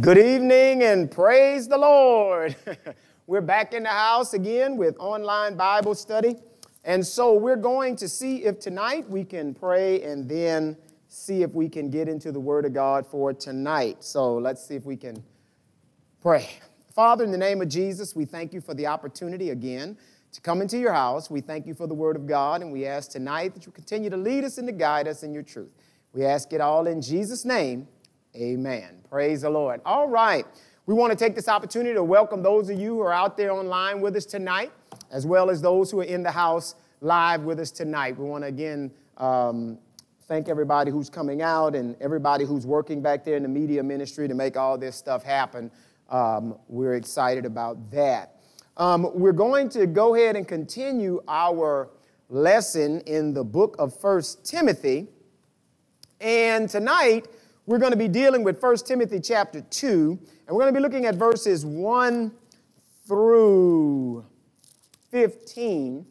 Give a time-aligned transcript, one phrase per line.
[0.00, 2.56] Good evening and praise the Lord.
[3.26, 6.36] we're back in the house again with online Bible study.
[6.82, 10.78] And so we're going to see if tonight we can pray and then
[11.08, 14.02] see if we can get into the Word of God for tonight.
[14.02, 15.22] So let's see if we can
[16.22, 16.48] pray.
[16.94, 19.98] Father, in the name of Jesus, we thank you for the opportunity again
[20.32, 21.30] to come into your house.
[21.30, 24.08] We thank you for the Word of God, and we ask tonight that you continue
[24.08, 25.70] to lead us and to guide us in your truth.
[26.14, 27.88] We ask it all in Jesus' name.
[28.34, 29.00] Amen.
[29.10, 29.82] Praise the Lord.
[29.84, 30.46] All right.
[30.86, 33.52] We want to take this opportunity to welcome those of you who are out there
[33.52, 34.72] online with us tonight,
[35.10, 38.18] as well as those who are in the house live with us tonight.
[38.18, 39.78] We want to again um,
[40.28, 44.28] thank everybody who's coming out and everybody who's working back there in the media ministry
[44.28, 45.70] to make all this stuff happen.
[46.08, 48.36] Um, we're excited about that.
[48.78, 51.90] Um, we're going to go ahead and continue our
[52.30, 55.08] lesson in the book of First Timothy.
[56.18, 57.28] And tonight,
[57.66, 60.82] we're going to be dealing with 1 Timothy chapter 2, and we're going to be
[60.82, 62.32] looking at verses 1
[63.06, 64.24] through
[65.10, 66.04] 15.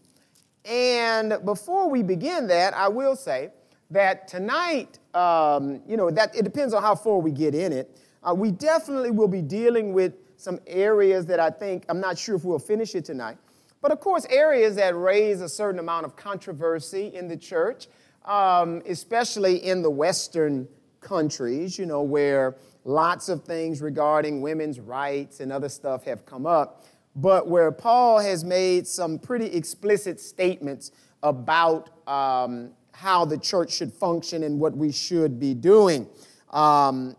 [0.64, 3.50] And before we begin that, I will say
[3.90, 8.00] that tonight, um, you know, that it depends on how far we get in it.
[8.24, 12.36] Uh, we definitely will be dealing with some areas that I think, I'm not sure
[12.36, 13.38] if we'll finish it tonight,
[13.82, 17.88] but of course, areas that raise a certain amount of controversy in the church,
[18.24, 20.68] um, especially in the Western
[21.02, 26.46] countries, you know, where lots of things regarding women's rights and other stuff have come
[26.46, 26.86] up,
[27.16, 30.92] but where Paul has made some pretty explicit statements
[31.24, 36.08] about um, how the church should function and what we should be doing.
[36.52, 37.16] Um,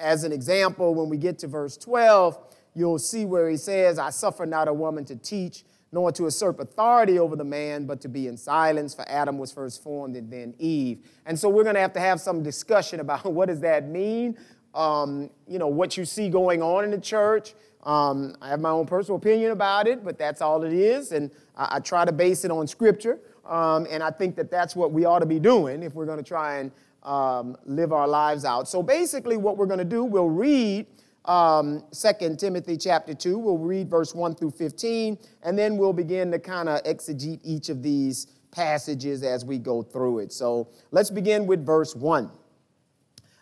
[0.00, 2.38] as an example, when we get to verse 12,
[2.74, 5.64] you'll see where he says, I suffer not a woman to teach
[5.96, 9.50] nor to usurp authority over the man, but to be in silence, for Adam was
[9.50, 10.98] first formed and then Eve.
[11.24, 14.36] And so we're going to have to have some discussion about what does that mean,
[14.74, 17.54] um, you know, what you see going on in the church.
[17.82, 21.30] Um, I have my own personal opinion about it, but that's all it is, and
[21.56, 24.92] I, I try to base it on Scripture, um, and I think that that's what
[24.92, 26.72] we ought to be doing if we're going to try and
[27.04, 28.68] um, live our lives out.
[28.68, 30.88] So basically, what we're going to do, we'll read
[31.28, 33.38] um, 2 Timothy chapter 2.
[33.38, 37.68] We'll read verse 1 through 15, and then we'll begin to kind of exegete each
[37.68, 40.32] of these passages as we go through it.
[40.32, 42.30] So let's begin with verse 1.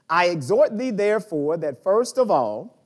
[0.09, 2.84] I exhort thee, therefore, that first of all,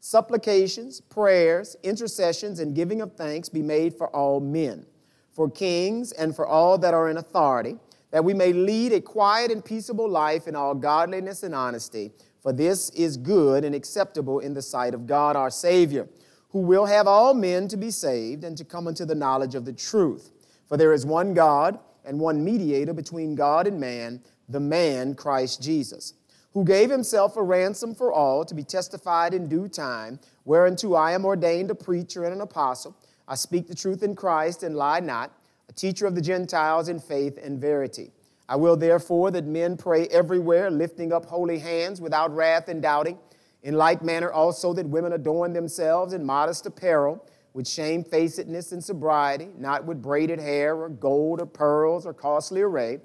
[0.00, 4.84] supplications, prayers, intercessions, and giving of thanks be made for all men,
[5.30, 7.76] for kings, and for all that are in authority,
[8.10, 12.10] that we may lead a quiet and peaceable life in all godliness and honesty.
[12.42, 16.08] For this is good and acceptable in the sight of God our Savior,
[16.50, 19.64] who will have all men to be saved and to come unto the knowledge of
[19.64, 20.30] the truth.
[20.66, 25.62] For there is one God and one mediator between God and man, the man Christ
[25.62, 26.14] Jesus,
[26.52, 31.12] who gave himself a ransom for all to be testified in due time, whereunto I
[31.12, 32.96] am ordained a preacher and an apostle.
[33.28, 35.32] I speak the truth in Christ and lie not,
[35.68, 38.10] a teacher of the Gentiles in faith and verity.
[38.50, 43.16] I will therefore that men pray everywhere, lifting up holy hands without wrath and doubting.
[43.62, 47.24] In like manner also that women adorn themselves in modest apparel,
[47.54, 52.98] with shamefacedness and sobriety, not with braided hair or gold or pearls or costly array,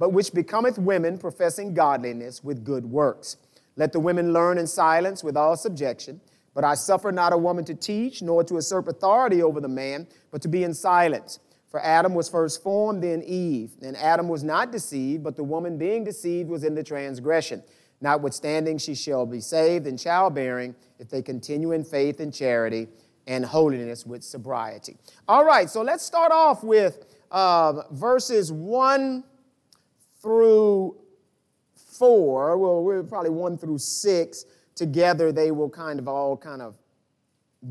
[0.00, 3.36] but which becometh women professing godliness with good works.
[3.76, 6.20] Let the women learn in silence with all subjection.
[6.54, 10.08] But I suffer not a woman to teach, nor to usurp authority over the man,
[10.32, 11.38] but to be in silence.
[11.70, 13.72] For Adam was first formed, then Eve.
[13.82, 17.62] And Adam was not deceived, but the woman being deceived was in the transgression.
[18.00, 22.88] Notwithstanding, she shall be saved in childbearing if they continue in faith and charity
[23.26, 24.96] and holiness with sobriety.
[25.26, 29.24] All right, so let's start off with uh, verses 1
[30.22, 30.96] through
[31.98, 32.56] 4.
[32.56, 34.44] Well, we're probably 1 through 6.
[34.74, 36.76] Together, they will kind of all kind of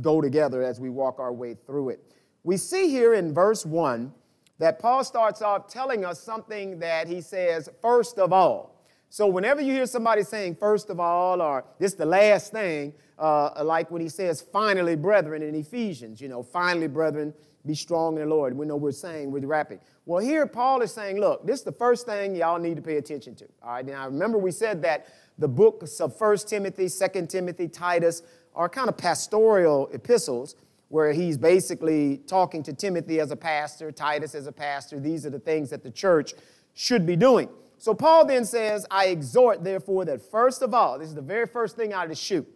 [0.02, 2.08] go together as we walk our way through it
[2.48, 4.10] we see here in verse 1
[4.58, 8.82] that Paul starts off telling us something that he says, first of all.
[9.10, 12.94] So whenever you hear somebody saying first of all or this is the last thing,
[13.20, 17.34] uh, like when he says finally, brethren, in Ephesians, you know, finally, brethren,
[17.66, 18.56] be strong in the Lord.
[18.56, 19.82] We know we're saying, we're wrapping.
[20.06, 22.96] Well, here Paul is saying, look, this is the first thing y'all need to pay
[22.96, 23.46] attention to.
[23.62, 25.08] All right, now remember we said that
[25.38, 28.22] the books of First Timothy, Second Timothy, Titus
[28.56, 30.56] are kind of pastoral epistles
[30.90, 35.00] where he's basically talking to Timothy as a pastor, Titus as a pastor.
[35.00, 36.34] These are the things that the church
[36.74, 37.50] should be doing.
[37.78, 41.46] So Paul then says, I exhort, therefore, that first of all, this is the very
[41.46, 42.48] first thing out of the chute,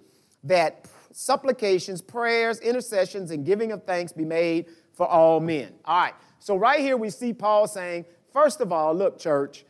[0.44, 5.74] that supplications, prayers, intercessions, and giving of thanks be made for all men.
[5.86, 6.14] All right.
[6.40, 9.66] So right here we see Paul saying, first of all, look, church,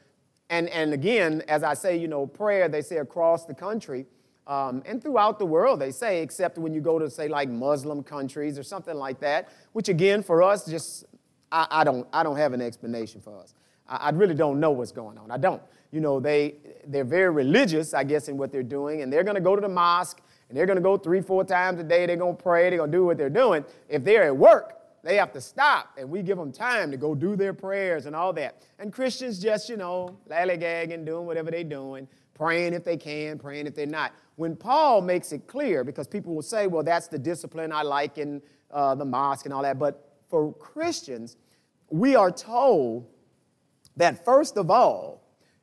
[0.50, 4.06] and, and again, as I say, you know, prayer, they say across the country,
[4.52, 8.04] Um, and throughout the world, they say, except when you go to, say, like Muslim
[8.04, 11.06] countries or something like that, which again, for us, just,
[11.54, 13.54] I, I don't, I don't have an explanation for us.
[13.88, 15.32] I, I, really don't know what's going on.
[15.32, 15.62] I don't.
[15.94, 16.56] You know, they,
[16.86, 19.62] they're very religious, I guess, in what they're doing, and they're going to go to
[19.62, 20.20] the mosque,
[20.50, 22.06] and they're going to go three, four times a day.
[22.06, 22.70] They're going to pray.
[22.70, 23.64] They're going to do what they're doing.
[23.88, 27.16] If they're at work, they have to stop, and we give them time to go
[27.16, 28.62] do their prayers and all that.
[28.80, 32.10] And Christians just, you know, lollygagging, doing whatever they're doing,
[32.42, 34.14] praying if they can, praying if they're not.
[34.36, 38.18] When Paul makes it clear, because people will say, well, that's the discipline I like
[38.18, 38.42] in
[38.72, 41.38] uh, the mosque and all that, but for Christians,
[41.92, 43.06] we are told
[43.96, 45.22] that first of all,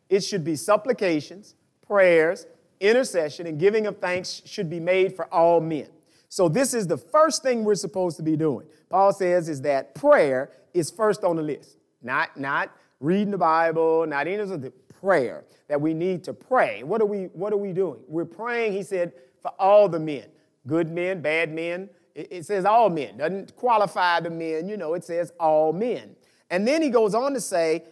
[0.08, 2.46] it should be supplications, prayers,
[2.78, 5.88] intercession, and giving of thanks should be made for all men.
[6.28, 8.68] So this is the first thing we're supposed to be doing.
[8.88, 11.76] Paul says is that prayer is first on the list.
[12.02, 12.70] Not, not
[13.00, 16.82] reading the Bible, not any of the prayer that we need to pray.
[16.82, 18.00] What are we, what are we doing?
[18.06, 20.26] We're praying, he said, for all the men,
[20.66, 21.88] good men, bad men.
[22.14, 26.16] It, it says all men, doesn't qualify the men, you know, it says all men.
[26.50, 27.84] And then he goes on to say,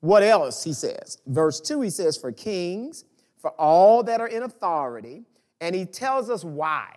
[0.00, 1.18] what else he says?
[1.26, 3.04] Verse 2, he says, for kings,
[3.38, 5.24] for all that are in authority,
[5.60, 6.94] and he tells us why.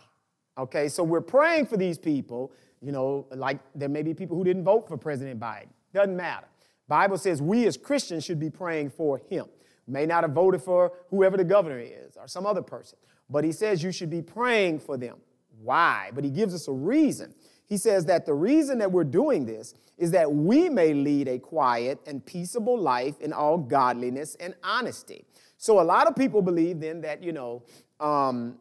[0.58, 2.51] Okay, so we're praying for these people,
[2.81, 5.68] you know, like there may be people who didn't vote for President Biden.
[5.94, 6.48] Doesn't matter.
[6.88, 9.46] Bible says we as Christians should be praying for him.
[9.88, 12.98] May not have voted for whoever the governor is or some other person,
[13.30, 15.18] but he says you should be praying for them.
[15.62, 16.12] Why?
[16.14, 17.34] But he gives us a reason.
[17.68, 21.40] He says that the reason that we're doing this is that we may lead a
[21.40, 25.26] quiet and peaceable life in all godliness and honesty.
[25.58, 27.64] So a lot of people believe then that, you know,
[28.00, 28.58] um,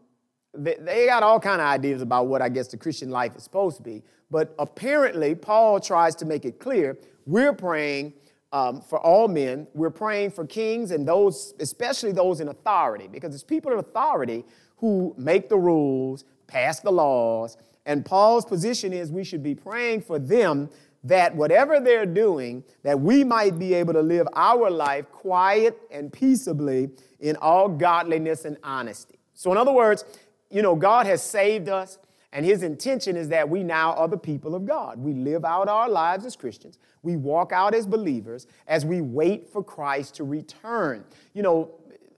[0.54, 3.42] they, they got all kind of ideas about what I guess the Christian life is
[3.42, 4.02] supposed to be.
[4.30, 8.14] But apparently, Paul tries to make it clear we're praying
[8.52, 9.66] um, for all men.
[9.74, 14.44] We're praying for kings and those, especially those in authority, because it's people in authority
[14.76, 17.56] who make the rules, pass the laws.
[17.86, 20.70] And Paul's position is we should be praying for them
[21.02, 26.12] that whatever they're doing, that we might be able to live our life quiet and
[26.12, 26.90] peaceably
[27.20, 29.18] in all godliness and honesty.
[29.34, 30.04] So, in other words,
[30.50, 31.98] you know, God has saved us,
[32.34, 34.98] and His intention is that we now are the people of God.
[34.98, 39.48] We live out our lives as Christians, we walk out as believers as we wait
[39.48, 41.04] for Christ to return.
[41.32, 41.70] You know,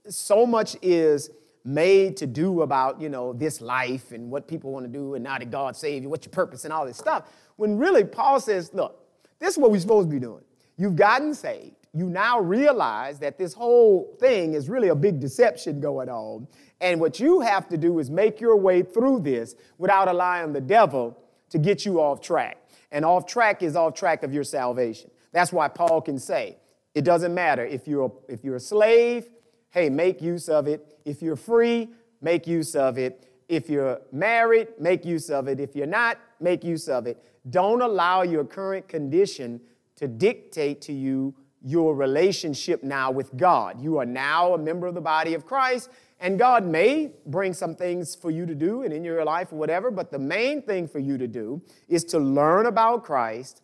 [0.09, 1.31] so much is
[1.65, 5.23] made to do about, you know, this life and what people want to do, and
[5.25, 7.29] now that God saved you, what's your purpose, and all this stuff.
[7.57, 9.05] When really, Paul says, look,
[9.39, 10.45] this is what we're supposed to be doing.
[10.79, 15.81] You've gotten saved you now realize that this whole thing is really a big deception
[15.81, 16.47] going on.
[16.83, 20.61] And what you have to do is make your way through this without allowing the
[20.61, 22.59] devil to get you off track.
[22.93, 25.11] And off track is off track of your salvation.
[25.33, 26.59] That's why Paul can say,
[26.95, 29.31] it doesn't matter if you're a, if you're a slave,
[29.71, 30.99] hey, make use of it.
[31.07, 31.89] If you're free,
[32.21, 33.27] make use of it.
[33.49, 35.61] If you're married, make use of it.
[35.61, 37.25] If you're not, make use of it.
[37.49, 39.63] Don't allow your current condition
[39.97, 43.81] to dictate to you your relationship now with God.
[43.81, 47.75] You are now a member of the body of Christ, and God may bring some
[47.75, 50.89] things for you to do and in your life or whatever, but the main thing
[50.89, 53.63] for you to do is to learn about Christ,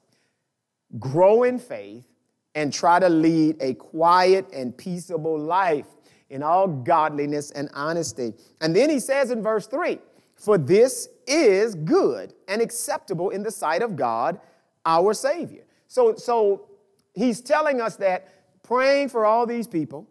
[0.99, 2.07] grow in faith,
[2.55, 5.87] and try to lead a quiet and peaceable life
[6.29, 8.35] in all godliness and honesty.
[8.61, 9.99] And then he says in verse 3
[10.37, 14.41] For this is good and acceptable in the sight of God,
[14.85, 15.65] our Savior.
[15.89, 16.67] So, so
[17.13, 18.29] he's telling us that
[18.63, 20.09] praying for all these people,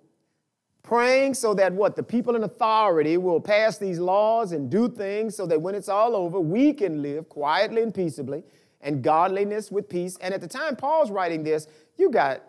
[0.84, 1.96] praying so that what?
[1.96, 5.90] The people in authority will pass these laws and do things so that when it's
[5.90, 8.44] all over, we can live quietly and peaceably
[8.82, 10.18] and godliness with peace.
[10.22, 11.68] And at the time Paul's writing this,
[11.98, 12.42] you got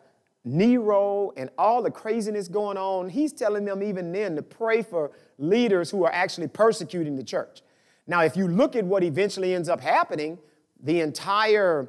[0.45, 3.09] Nero and all the craziness going on.
[3.09, 7.63] He's telling them even then to pray for leaders who are actually persecuting the church.
[8.07, 10.39] Now, if you look at what eventually ends up happening,
[10.83, 11.89] the entire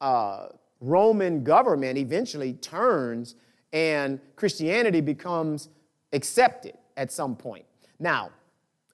[0.00, 0.48] uh,
[0.82, 3.36] Roman government eventually turns
[3.72, 5.68] and Christianity becomes
[6.12, 7.64] accepted at some point.
[7.98, 8.30] Now,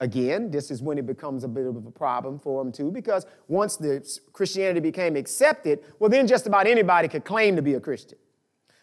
[0.00, 3.26] again, this is when it becomes a bit of a problem for them too, because
[3.48, 7.80] once the Christianity became accepted, well, then just about anybody could claim to be a
[7.80, 8.18] Christian.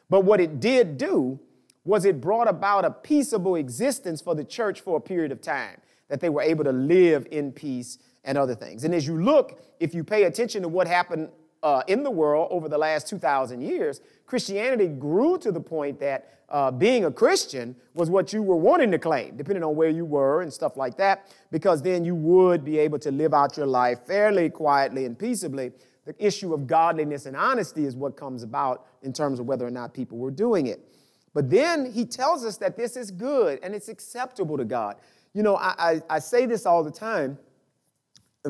[0.10, 1.40] But what it did do
[1.86, 5.80] was it brought about a peaceable existence for the church for a period of time,
[6.10, 8.84] that they were able to live in peace and other things.
[8.84, 11.30] And as you look, if you pay attention to what happened
[11.64, 16.36] uh, in the world over the last 2,000 years, Christianity grew to the point that
[16.50, 20.06] uh, being a Christian was what you were wanting to claim, depending on where you
[20.06, 23.66] were and stuff like that, because then you would be able to live out your
[23.66, 25.72] life fairly quietly and peaceably.
[26.06, 29.72] The issue of godliness and honesty is what comes about in terms of whether or
[29.72, 30.88] not people were doing it.
[31.34, 34.98] But then he tells us that this is good and it's acceptable to God.
[35.34, 37.38] You know, I, I, I say this all the time.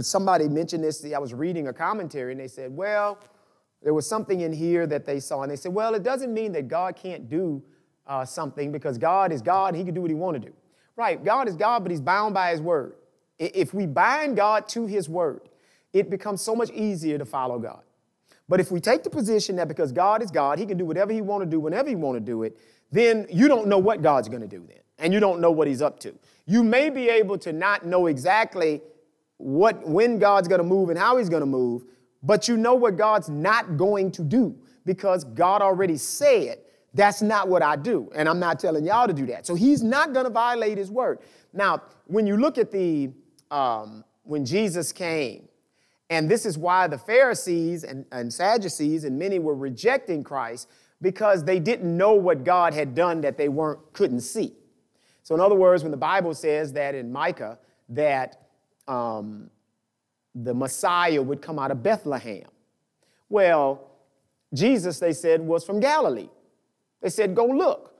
[0.01, 3.19] Somebody mentioned this, I was reading a commentary, and they said, well,
[3.81, 6.51] there was something in here that they saw, and they said, well, it doesn't mean
[6.53, 7.61] that God can't do
[8.07, 10.53] uh, something because God is God, and he can do what he want to do.
[10.95, 12.95] Right, God is God, but he's bound by his word.
[13.37, 15.41] If we bind God to his word,
[15.91, 17.81] it becomes so much easier to follow God.
[18.47, 21.11] But if we take the position that because God is God, he can do whatever
[21.11, 22.57] he want to do whenever he want to do it,
[22.91, 25.67] then you don't know what God's going to do then, and you don't know what
[25.67, 26.13] he's up to.
[26.45, 28.81] You may be able to not know exactly
[29.37, 31.83] what when God's going to move and how he's going to move,
[32.23, 36.59] but you know what God's not going to do because God already said,
[36.93, 38.09] that's not what I do.
[38.15, 39.45] And I'm not telling y'all to do that.
[39.45, 41.19] So he's not going to violate his word.
[41.53, 43.11] Now, when you look at the,
[43.51, 45.49] um, when Jesus came,
[46.09, 50.69] and this is why the Pharisees and, and Sadducees and many were rejecting Christ
[51.01, 54.53] because they didn't know what God had done that they weren't couldn't see.
[55.23, 57.57] So, in other words, when the Bible says that in Micah
[57.89, 58.44] that
[58.87, 59.49] um,
[60.33, 62.47] the Messiah would come out of Bethlehem,
[63.29, 63.91] well,
[64.53, 66.29] Jesus, they said, was from Galilee.
[67.01, 67.93] They said, Go look.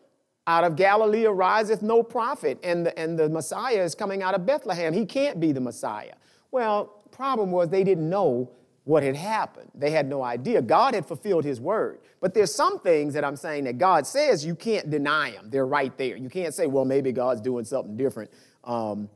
[0.48, 4.46] Out of Galilee ariseth no prophet, and the, and the Messiah is coming out of
[4.46, 4.94] Bethlehem.
[4.94, 6.14] He can't be the Messiah.
[6.52, 8.52] Well, problem was they didn't know
[8.84, 9.72] what had happened.
[9.74, 10.62] They had no idea.
[10.62, 12.00] God had fulfilled his word.
[12.22, 15.50] But there's some things that I'm saying that God says you can't deny them.
[15.50, 16.16] They're right there.
[16.16, 18.30] You can't say, well, maybe God's doing something different
[18.64, 19.10] um,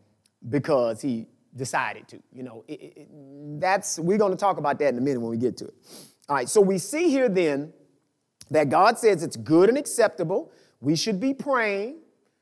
[0.49, 2.19] because he decided to.
[2.31, 3.07] You know, it, it,
[3.59, 5.73] that's, we're going to talk about that in a minute when we get to it.
[6.27, 7.73] All right, so we see here then
[8.51, 10.51] that God says it's good and acceptable.
[10.81, 11.97] We should be praying.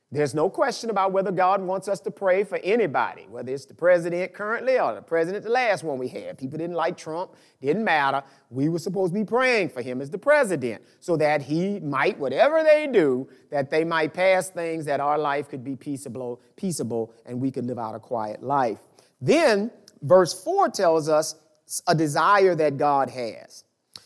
[0.09, 3.73] There's no question about whether God wants us to pray for anybody, whether it's the
[3.73, 6.37] president currently or the president, the last one we had.
[6.37, 8.23] People didn't like Trump, didn't matter.
[8.49, 12.17] We were supposed to be praying for him as the president so that he might,
[12.17, 17.13] whatever they do, that they might pass things that our life could be peaceable, peaceable
[17.25, 18.79] and we could live out a quiet life.
[19.19, 19.71] Then,
[20.01, 21.35] verse 4 tells us
[21.87, 23.63] a desire that God has.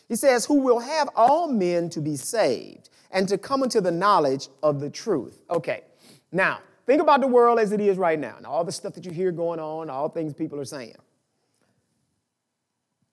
[0.08, 3.92] He says, Who will have all men to be saved and to come into the
[3.92, 5.42] knowledge of the truth.
[5.50, 5.84] Okay.
[6.32, 9.06] Now, think about the world as it is right now and all the stuff that
[9.06, 10.96] you hear going on, all things people are saying.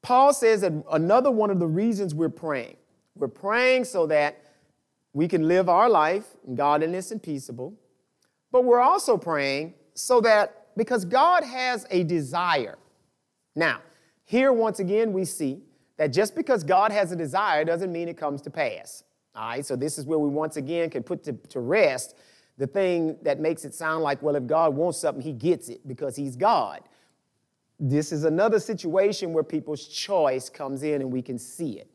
[0.02, 2.76] Paul says that another one of the reasons we're praying,
[3.16, 4.42] we're praying so that
[5.12, 7.74] we can live our life in godliness and peaceable,
[8.52, 12.78] but we're also praying so that because God has a desire.
[13.56, 13.80] Now,
[14.24, 15.60] here once again we see
[15.96, 19.02] that just because God has a desire doesn't mean it comes to pass.
[19.34, 22.16] All right, so this is where we once again can put to, to rest
[22.58, 25.86] the thing that makes it sound like, well, if God wants something, he gets it
[25.86, 26.80] because he's God.
[27.80, 31.90] This is another situation where people's choice comes in and we can see it.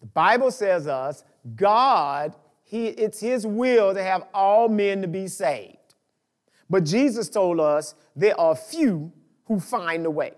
[0.00, 1.24] The Bible says us,
[1.56, 5.78] God, he, it's his will to have all men to be saved.
[6.74, 9.12] But Jesus told us there are few
[9.44, 10.32] who find the way.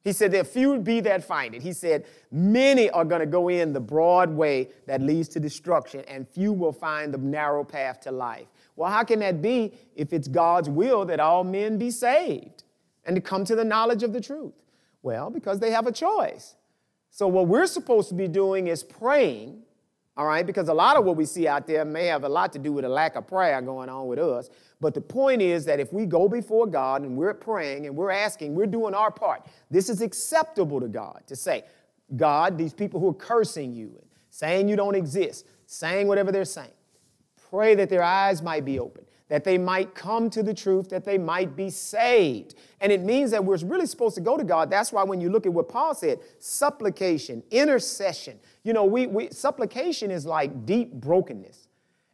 [0.00, 1.60] He said, There are few be that find it.
[1.60, 6.02] He said, Many are going to go in the broad way that leads to destruction,
[6.08, 8.46] and few will find the narrow path to life.
[8.74, 12.64] Well, how can that be if it's God's will that all men be saved
[13.04, 14.54] and to come to the knowledge of the truth?
[15.02, 16.54] Well, because they have a choice.
[17.10, 19.60] So, what we're supposed to be doing is praying,
[20.16, 22.54] all right, because a lot of what we see out there may have a lot
[22.54, 24.48] to do with a lack of prayer going on with us.
[24.80, 28.10] But the point is that if we go before God and we're praying and we're
[28.10, 31.64] asking, we're doing our part, this is acceptable to God to say,
[32.14, 36.44] God, these people who are cursing you and saying you don't exist, saying whatever they're
[36.44, 36.70] saying,
[37.50, 41.04] Pray that their eyes might be open, that they might come to the truth, that
[41.04, 42.56] they might be saved.
[42.80, 44.68] And it means that we're really supposed to go to God.
[44.68, 49.28] That's why when you look at what Paul said, supplication, intercession, you know, we, we
[49.30, 51.68] supplication is like deep brokenness.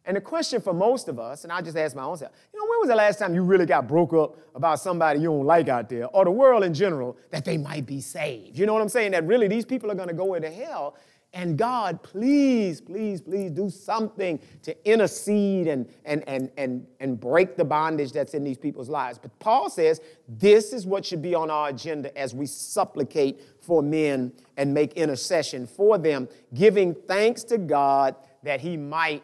[0.05, 2.33] And the question for most of us, and I just ask my own self,
[2.73, 5.69] when was the last time you really got broke up about somebody you don't like
[5.69, 8.57] out there, or the world in general, that they might be saved?
[8.57, 9.11] You know what I'm saying?
[9.11, 10.95] That really these people are going to go into hell
[11.35, 17.57] and God, please, please, please do something to intercede and, and, and, and, and break
[17.57, 19.17] the bondage that's in these people's lives.
[19.17, 23.81] But Paul says this is what should be on our agenda as we supplicate for
[23.81, 29.23] men and make intercession for them, giving thanks to God that He might,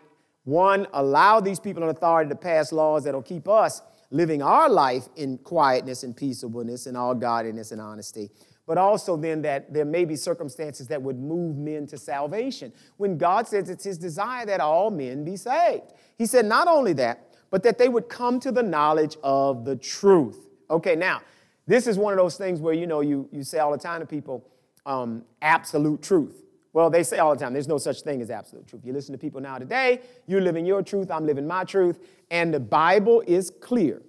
[0.50, 5.08] one, allow these people in authority to pass laws that'll keep us living our life
[5.16, 8.30] in quietness and peaceableness and all godliness and honesty
[8.70, 12.72] but also then that there may be circumstances that would move men to salvation.
[12.98, 16.94] When God says it's his desire that all men be saved, he said not only
[16.94, 20.46] that, but that they would come to the knowledge of the truth.
[20.70, 21.22] Okay, now,
[21.66, 24.02] this is one of those things where, you know, you, you say all the time
[24.02, 24.48] to people,
[24.86, 26.44] um, absolute truth.
[26.74, 28.86] Well, they say all the time, there's no such thing as absolute truth.
[28.86, 32.00] You listen to people now today, you're living your truth, I'm living my truth,
[32.30, 34.02] and the Bible is clear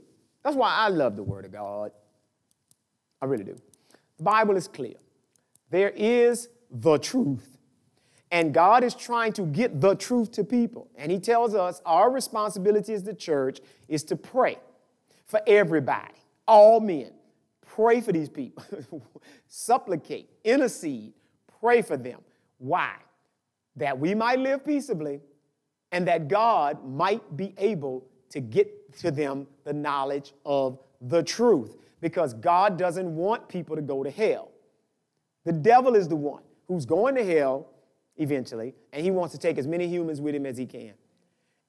[0.43, 1.93] That's why I love the Word of God.
[3.23, 3.57] I really do.
[4.19, 4.95] The Bible is clear.
[5.71, 7.59] There is the truth.
[8.33, 10.89] And God is trying to get the truth to people.
[10.97, 14.59] And He tells us our responsibility as the church is to pray
[15.27, 16.15] for everybody,
[16.47, 17.13] all men.
[17.67, 18.65] Pray for these people.
[19.49, 21.13] Supplicate, intercede,
[21.61, 22.21] pray for them.
[22.61, 22.95] Why?
[23.77, 25.21] That we might live peaceably
[25.91, 31.77] and that God might be able to get to them the knowledge of the truth.
[32.01, 34.53] Because God doesn't want people to go to hell.
[35.45, 37.69] The devil is the one who's going to hell
[38.17, 40.93] eventually, and he wants to take as many humans with him as he can.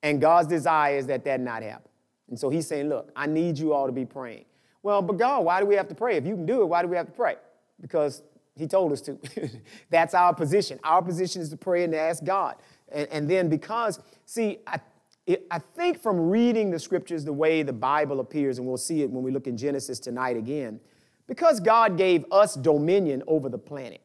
[0.03, 1.89] And God's desire is that that not happen.
[2.29, 4.45] And so he's saying, Look, I need you all to be praying.
[4.83, 6.17] Well, but God, why do we have to pray?
[6.17, 7.35] If you can do it, why do we have to pray?
[7.79, 8.23] Because
[8.55, 9.17] he told us to.
[9.89, 10.79] That's our position.
[10.83, 12.55] Our position is to pray and to ask God.
[12.91, 14.79] And, and then because, see, I,
[15.25, 19.01] it, I think from reading the scriptures the way the Bible appears, and we'll see
[19.01, 20.79] it when we look in Genesis tonight again,
[21.27, 24.01] because God gave us dominion over the planet.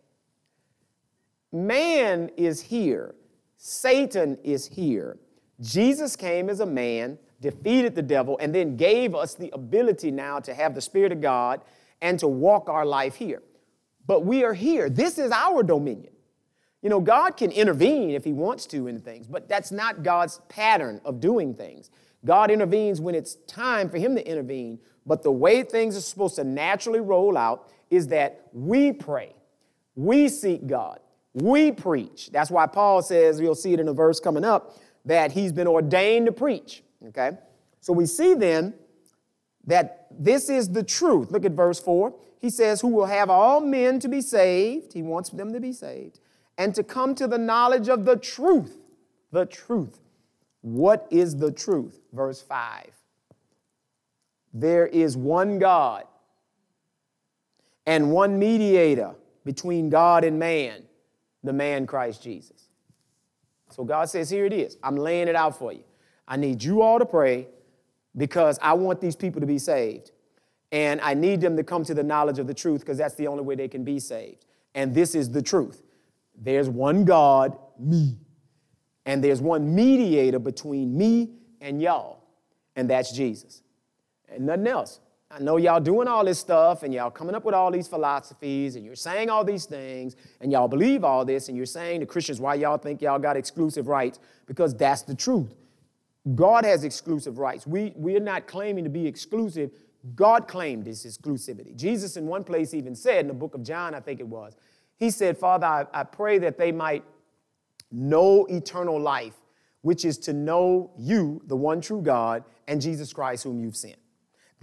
[1.53, 3.15] Man is here,
[3.57, 5.19] Satan is here.
[5.61, 10.39] Jesus came as a man, defeated the devil, and then gave us the ability now
[10.41, 11.63] to have the Spirit of God
[12.03, 13.43] and to walk our life here.
[14.07, 14.89] But we are here.
[14.89, 16.13] This is our dominion.
[16.83, 20.41] You know, God can intervene if He wants to in things, but that's not God's
[20.49, 21.91] pattern of doing things.
[22.25, 26.37] God intervenes when it's time for Him to intervene, but the way things are supposed
[26.37, 29.35] to naturally roll out is that we pray,
[29.95, 31.01] we seek God,
[31.35, 32.31] we preach.
[32.31, 35.69] That's why Paul says, you'll see it in a verse coming up, that he's been
[35.69, 36.83] ordained to preach.
[37.09, 37.33] Okay?
[37.81, 38.75] So we see then
[39.67, 41.31] that this is the truth.
[41.31, 42.15] Look at verse 4.
[42.41, 44.93] He says, Who will have all men to be saved.
[44.93, 46.21] He wants them to be saved.
[46.59, 48.77] And to come to the knowledge of the truth.
[49.33, 49.99] The truth.
[50.63, 52.01] What is the truth?
[52.13, 52.91] Verse 5.
[54.53, 56.05] There is one God
[57.85, 60.83] and one mediator between God and man,
[61.45, 62.69] the man Christ Jesus.
[63.71, 64.77] So God says, Here it is.
[64.83, 65.85] I'm laying it out for you.
[66.27, 67.49] I need you all to pray
[68.17, 70.13] because I want these people to be saved.
[70.73, 73.29] And I need them to come to the knowledge of the truth because that's the
[73.29, 74.45] only way they can be saved.
[74.75, 75.83] And this is the truth.
[76.37, 78.19] There's one God, me.
[79.07, 82.25] And there's one mediator between me and y'all,
[82.75, 83.63] and that's Jesus.
[84.29, 85.01] And nothing else.
[85.31, 88.77] I know y'all doing all this stuff and y'all coming up with all these philosophies
[88.77, 92.07] and you're saying all these things and y'all believe all this and you're saying to
[92.07, 95.55] Christians why y'all think y'all got exclusive rights because that's the truth.
[96.35, 97.67] God has exclusive rights.
[97.67, 99.71] We, we are not claiming to be exclusive.
[100.15, 101.75] God claimed this exclusivity.
[101.77, 104.57] Jesus, in one place, even said in the book of John, I think it was,
[104.97, 107.05] He said, Father, I, I pray that they might
[107.93, 109.35] know eternal life,
[109.83, 113.97] which is to know you, the one true God, and Jesus Christ, whom you've sent.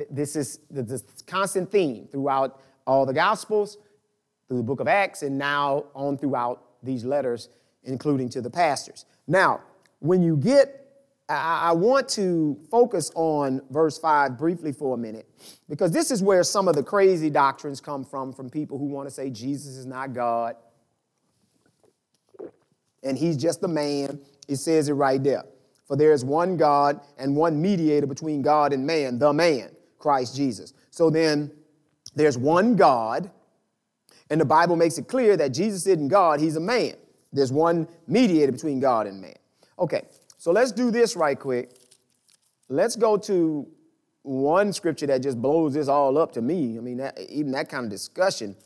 [0.09, 3.77] This is the constant theme throughout all the Gospels,
[4.47, 7.49] through the book of Acts, and now on throughout these letters,
[7.83, 9.05] including to the pastors.
[9.27, 9.61] Now,
[9.99, 10.82] when you get
[11.35, 15.27] I, want to focus on verse 5 briefly for a minute
[15.69, 19.07] because this is where some of the crazy doctrines come from from people who want
[19.07, 20.55] to say Jesus is not God
[23.03, 24.19] and he's just a man.
[24.47, 25.43] It says it right there.
[25.87, 30.35] For there is one God and one mediator between God and man, the man, Christ
[30.35, 30.73] Jesus.
[30.91, 31.51] So then
[32.15, 33.29] there's one God,
[34.29, 36.95] and the Bible makes it clear that Jesus isn't God, he's a man.
[37.33, 39.35] There's one mediator between God and man.
[39.79, 40.03] Okay,
[40.43, 41.71] so let's do this right quick.
[42.67, 43.65] Let's go to
[44.23, 46.77] one scripture that just blows this all up to me.
[46.77, 48.57] I mean, that, even that kind of discussion.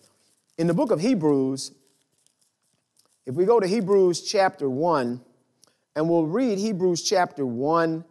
[0.57, 1.73] In the book of Hebrews,
[3.27, 5.21] if we go to Hebrews chapter 1,
[5.95, 8.03] and we'll read Hebrews chapter 1,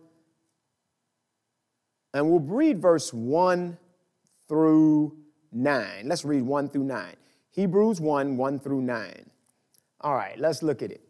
[2.14, 3.76] and we'll read verse 1
[4.48, 5.16] through
[5.50, 6.02] 9.
[6.04, 7.16] Let's read 1 through 9.
[7.50, 9.30] Hebrews 1, 1 through 9.
[10.02, 11.00] All right, let's look at it.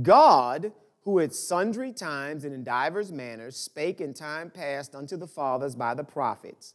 [0.00, 0.72] God,
[1.06, 5.76] who at sundry times and in divers manners spake in time past unto the fathers
[5.76, 6.74] by the prophets,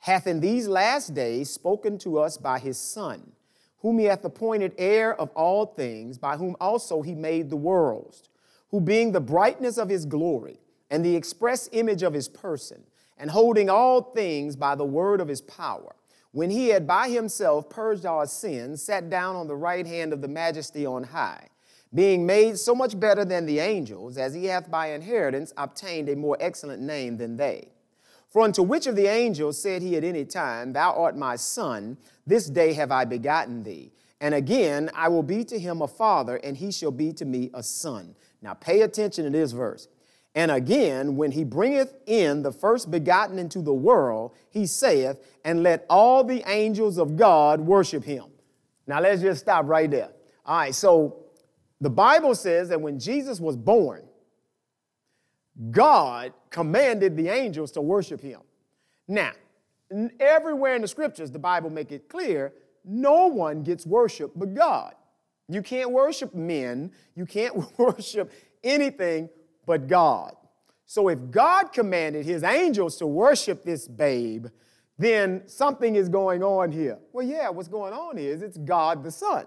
[0.00, 3.32] hath in these last days spoken to us by his Son,
[3.78, 8.28] whom he hath appointed heir of all things, by whom also he made the worlds,
[8.70, 12.82] who being the brightness of his glory and the express image of his person,
[13.16, 15.96] and holding all things by the word of his power,
[16.32, 20.20] when he had by himself purged our sins, sat down on the right hand of
[20.20, 21.48] the majesty on high
[21.94, 26.16] being made so much better than the angels, as he hath by inheritance obtained a
[26.16, 27.68] more excellent name than they.
[28.28, 31.96] For unto which of the angels said he at any time, Thou art my son,
[32.26, 33.90] this day have I begotten thee?
[34.20, 37.50] And again, I will be to him a father, and he shall be to me
[37.54, 38.14] a son.
[38.40, 39.88] Now pay attention to this verse.
[40.34, 45.64] And again, when he bringeth in the first begotten into the world, he saith, And
[45.64, 48.26] let all the angels of God worship him.
[48.86, 50.10] Now let's just stop right there.
[50.46, 51.19] All right, so
[51.80, 54.04] the Bible says that when Jesus was born,
[55.70, 58.40] God commanded the angels to worship him.
[59.08, 59.32] Now,
[60.18, 62.52] everywhere in the scriptures, the Bible make it clear,
[62.84, 64.94] no one gets worship but God.
[65.48, 69.28] You can't worship men, you can't worship anything
[69.66, 70.34] but God.
[70.86, 74.46] So if God commanded his angels to worship this babe,
[74.98, 76.98] then something is going on here.
[77.12, 79.46] Well, yeah, what's going on is it's God the Son.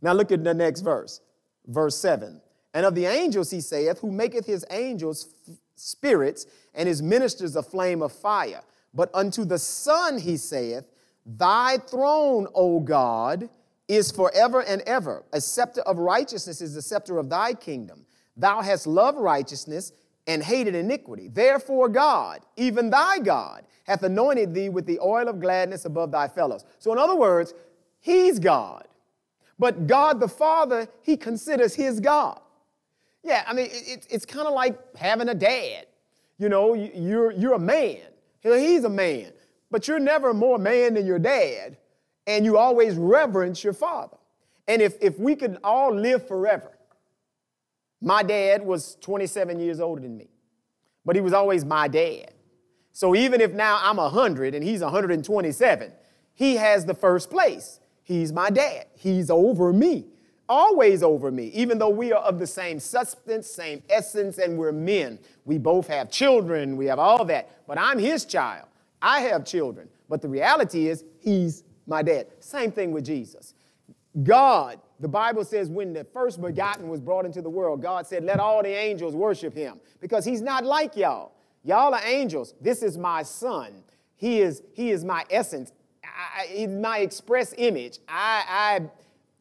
[0.00, 1.20] Now look at the next verse,
[1.66, 2.40] verse 7.
[2.74, 5.34] And of the angels he saith, who maketh his angels
[5.76, 8.62] spirits and his ministers a flame of fire.
[8.94, 10.88] But unto the Son he saith,
[11.24, 13.48] Thy throne, O God,
[13.88, 15.24] is forever and ever.
[15.32, 18.06] A scepter of righteousness is the scepter of thy kingdom.
[18.36, 19.92] Thou hast loved righteousness
[20.26, 21.28] and hated iniquity.
[21.28, 26.28] Therefore, God, even thy God, hath anointed thee with the oil of gladness above thy
[26.28, 26.64] fellows.
[26.78, 27.54] So, in other words,
[28.00, 28.86] he's God.
[29.62, 32.40] But God the Father, he considers his God.
[33.22, 35.86] Yeah, I mean, it, it's kind of like having a dad.
[36.36, 38.00] You know, you're, you're a man,
[38.42, 39.30] he's a man,
[39.70, 41.76] but you're never more man than your dad,
[42.26, 44.16] and you always reverence your father.
[44.66, 46.76] And if, if we could all live forever,
[48.00, 50.26] my dad was 27 years older than me,
[51.04, 52.32] but he was always my dad.
[52.90, 55.92] So even if now I'm 100 and he's 127,
[56.34, 57.78] he has the first place.
[58.02, 58.86] He's my dad.
[58.94, 60.06] He's over me,
[60.48, 64.72] always over me, even though we are of the same substance, same essence, and we're
[64.72, 65.18] men.
[65.44, 68.66] We both have children, we have all that, but I'm his child.
[69.00, 72.26] I have children, but the reality is he's my dad.
[72.40, 73.54] Same thing with Jesus.
[74.22, 78.22] God the Bible says when the first begotten was brought into the world, God said,
[78.22, 81.32] Let all the angels worship him because he's not like y'all.
[81.64, 82.54] Y'all are angels.
[82.60, 83.82] This is my son.
[84.14, 85.72] He is, he is my essence.
[86.14, 87.98] I, he's my express image.
[88.08, 88.80] I, I,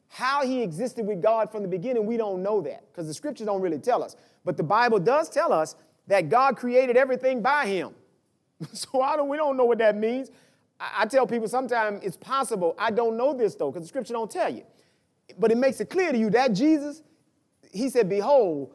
[0.10, 3.45] how he existed with God from the beginning, we don't know that because the scriptures
[3.45, 4.15] don't really tell us.
[4.43, 5.75] But the Bible does tell us
[6.07, 7.93] that God created everything by him.
[8.73, 10.31] so I don't, we don't know what that means.
[10.79, 12.75] I, I tell people sometimes it's possible.
[12.77, 14.63] I don't know this though because the scripture don't tell you
[15.39, 17.01] but it makes it clear to you that Jesus,
[17.71, 18.73] he said, Behold,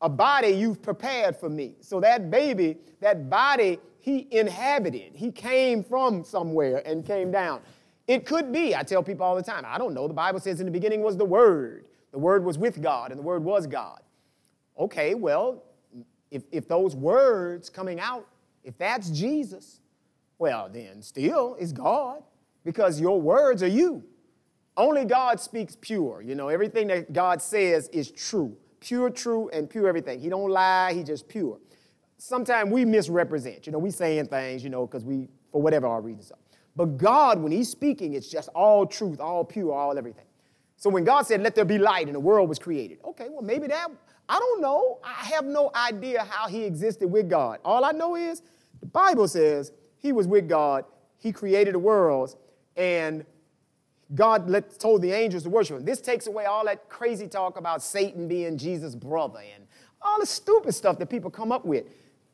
[0.00, 1.74] a body you've prepared for me.
[1.80, 5.12] So that baby, that body, he inhabited.
[5.14, 7.60] He came from somewhere and came down.
[8.08, 10.08] It could be, I tell people all the time, I don't know.
[10.08, 11.86] The Bible says in the beginning was the Word.
[12.10, 14.00] The Word was with God, and the Word was God.
[14.76, 15.62] Okay, well,
[16.32, 18.26] if, if those words coming out,
[18.64, 19.80] if that's Jesus,
[20.36, 22.24] well, then still it's God
[22.64, 24.02] because your words are you.
[24.76, 26.22] Only God speaks pure.
[26.22, 28.56] You know, everything that God says is true.
[28.80, 30.18] Pure, true, and pure everything.
[30.18, 31.60] He don't lie, he just pure.
[32.24, 33.66] Sometimes we misrepresent.
[33.66, 36.38] You know, we saying things, you know, because we, for whatever our reasons are.
[36.76, 40.26] But God, when he's speaking, it's just all truth, all pure, all everything.
[40.76, 43.42] So when God said, let there be light, and the world was created, okay, well,
[43.42, 43.88] maybe that,
[44.28, 45.00] I don't know.
[45.02, 47.58] I have no idea how he existed with God.
[47.64, 48.42] All I know is
[48.78, 50.84] the Bible says he was with God,
[51.18, 52.36] he created the worlds,
[52.76, 53.26] and
[54.14, 55.84] God let, told the angels to worship him.
[55.84, 59.66] This takes away all that crazy talk about Satan being Jesus' brother and
[60.00, 61.84] all the stupid stuff that people come up with.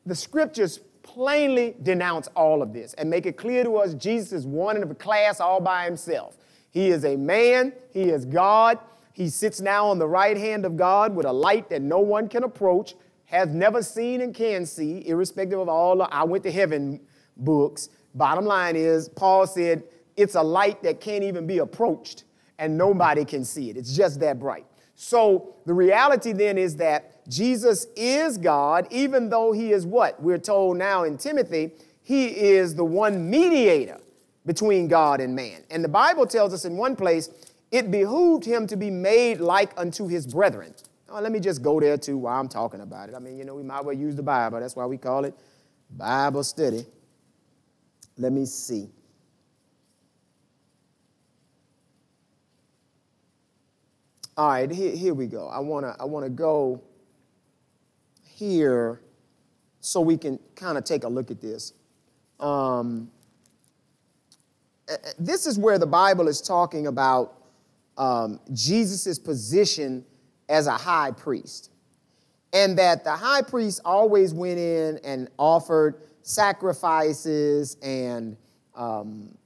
[0.09, 4.47] The scriptures plainly denounce all of this and make it clear to us Jesus is
[4.47, 6.35] one of a class all by himself.
[6.71, 8.79] He is a man, he is God.
[9.13, 12.27] He sits now on the right hand of God with a light that no one
[12.27, 12.95] can approach,
[13.25, 16.99] has never seen and can see, irrespective of all the I went to heaven
[17.37, 17.89] books.
[18.15, 19.83] Bottom line is, Paul said,
[20.17, 22.23] it's a light that can't even be approached
[22.57, 23.77] and nobody can see it.
[23.77, 24.65] It's just that bright.
[25.01, 30.21] So the reality then is that Jesus is God, even though he is what?
[30.21, 31.71] We're told now in Timothy,
[32.03, 34.01] he is the one mediator
[34.45, 35.63] between God and man.
[35.71, 37.29] And the Bible tells us in one place,
[37.71, 40.75] it behooved him to be made like unto his brethren.
[41.09, 43.15] Let me just go there too while I'm talking about it.
[43.15, 44.59] I mean, you know, we might well use the Bible.
[44.59, 45.33] That's why we call it
[45.91, 46.85] Bible study.
[48.17, 48.89] Let me see.
[54.39, 55.49] All right, here, here we go.
[55.49, 56.81] I want to I want to go
[58.23, 59.01] here
[59.81, 61.73] so we can kind of take a look at this.
[62.39, 63.11] Um,
[65.19, 67.33] this is where the Bible is talking about
[67.97, 70.05] um, Jesus' position
[70.47, 71.71] as a high priest.
[72.53, 78.37] And that the high priest always went in and offered sacrifices and
[78.73, 79.37] um,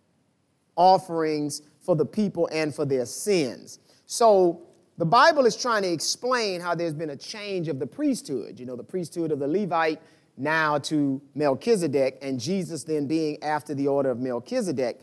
[0.75, 3.79] offerings for the people and for their sins.
[4.06, 8.60] So the Bible is trying to explain how there's been a change of the priesthood.
[8.60, 10.01] You know, the priesthood of the Levite
[10.38, 14.99] now to Melchizedek, and Jesus then being after the order of Melchizedek,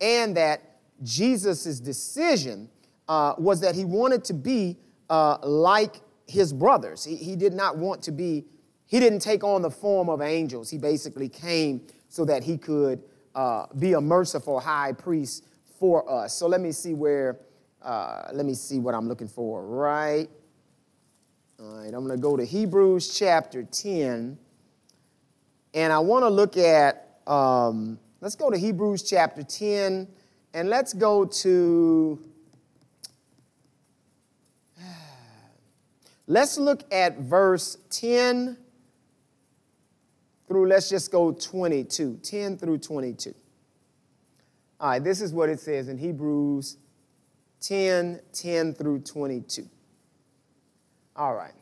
[0.00, 2.68] and that Jesus' decision
[3.08, 4.78] uh, was that he wanted to be
[5.10, 7.04] uh, like his brothers.
[7.04, 8.44] He, he did not want to be,
[8.86, 10.70] he didn't take on the form of angels.
[10.70, 13.02] He basically came so that he could
[13.34, 15.46] uh, be a merciful high priest
[15.78, 16.34] for us.
[16.34, 17.40] So let me see where,
[17.84, 20.28] uh, let me see what I'm looking for, right?
[21.60, 24.38] All right, I'm going to go to Hebrews chapter 10.
[25.74, 30.08] And I want to look at, um, let's go to Hebrews chapter 10,
[30.54, 32.18] and let's go to,
[36.26, 38.56] let's look at verse 10
[40.48, 43.34] through, let's just go 22, 10 through 22.
[44.80, 46.78] All right, this is what it says in Hebrews
[47.66, 49.68] 10, 10 through 22.
[51.16, 51.54] All right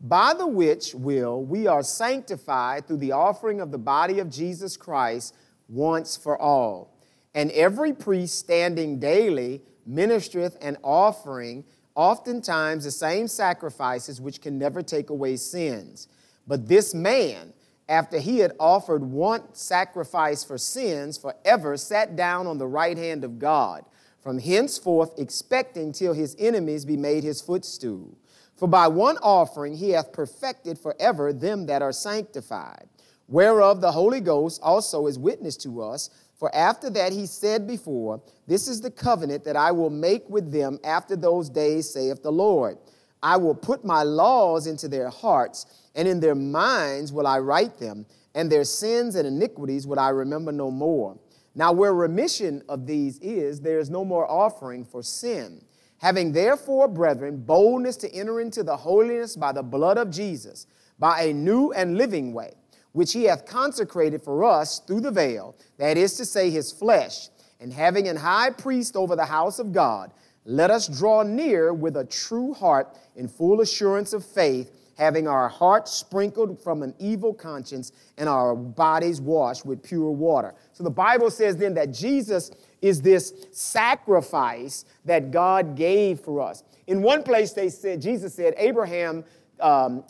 [0.00, 4.76] by the which will we are sanctified through the offering of the body of Jesus
[4.76, 5.34] Christ
[5.68, 6.96] once for all.
[7.34, 14.82] And every priest standing daily ministereth an offering oftentimes the same sacrifices which can never
[14.82, 16.08] take away sins.
[16.46, 17.52] But this man,
[17.88, 23.22] after he had offered one sacrifice for sins forever, sat down on the right hand
[23.22, 23.84] of God,
[24.22, 28.16] from henceforth expecting till his enemies be made his footstool.
[28.56, 32.88] For by one offering he hath perfected forever them that are sanctified,
[33.26, 36.10] whereof the Holy Ghost also is witness to us.
[36.38, 40.52] For after that he said before, This is the covenant that I will make with
[40.52, 42.76] them after those days, saith the Lord.
[43.22, 47.78] I will put my laws into their hearts, and in their minds will I write
[47.78, 51.18] them, and their sins and iniquities will I remember no more.
[51.54, 55.64] Now, where remission of these is, there is no more offering for sin.
[55.98, 60.66] Having therefore, brethren, boldness to enter into the holiness by the blood of Jesus,
[60.98, 62.54] by a new and living way,
[62.92, 67.28] which he hath consecrated for us through the veil, that is to say, his flesh,
[67.60, 70.12] and having an high priest over the house of God,
[70.44, 75.48] let us draw near with a true heart in full assurance of faith, having our
[75.48, 80.54] hearts sprinkled from an evil conscience and our bodies washed with pure water.
[80.74, 82.50] So the Bible says then that Jesus
[82.82, 86.64] is this sacrifice that God gave for us.
[86.86, 89.24] In one place, they said, Jesus said, Abraham,
[89.58, 90.04] um,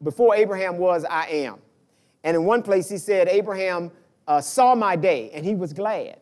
[0.00, 1.58] before Abraham was, I am.
[2.22, 3.90] And in one place, he said, Abraham
[4.28, 6.20] uh, saw my day and he was glad.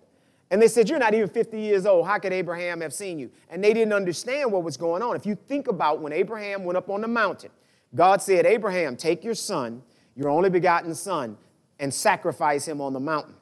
[0.50, 2.06] And they said, You're not even 50 years old.
[2.06, 3.30] How could Abraham have seen you?
[3.50, 5.14] And they didn't understand what was going on.
[5.14, 7.50] If you think about when Abraham went up on the mountain,
[7.94, 9.82] God said, Abraham, take your son,
[10.16, 11.36] your only begotten son,
[11.78, 13.34] and sacrifice him on the mountain.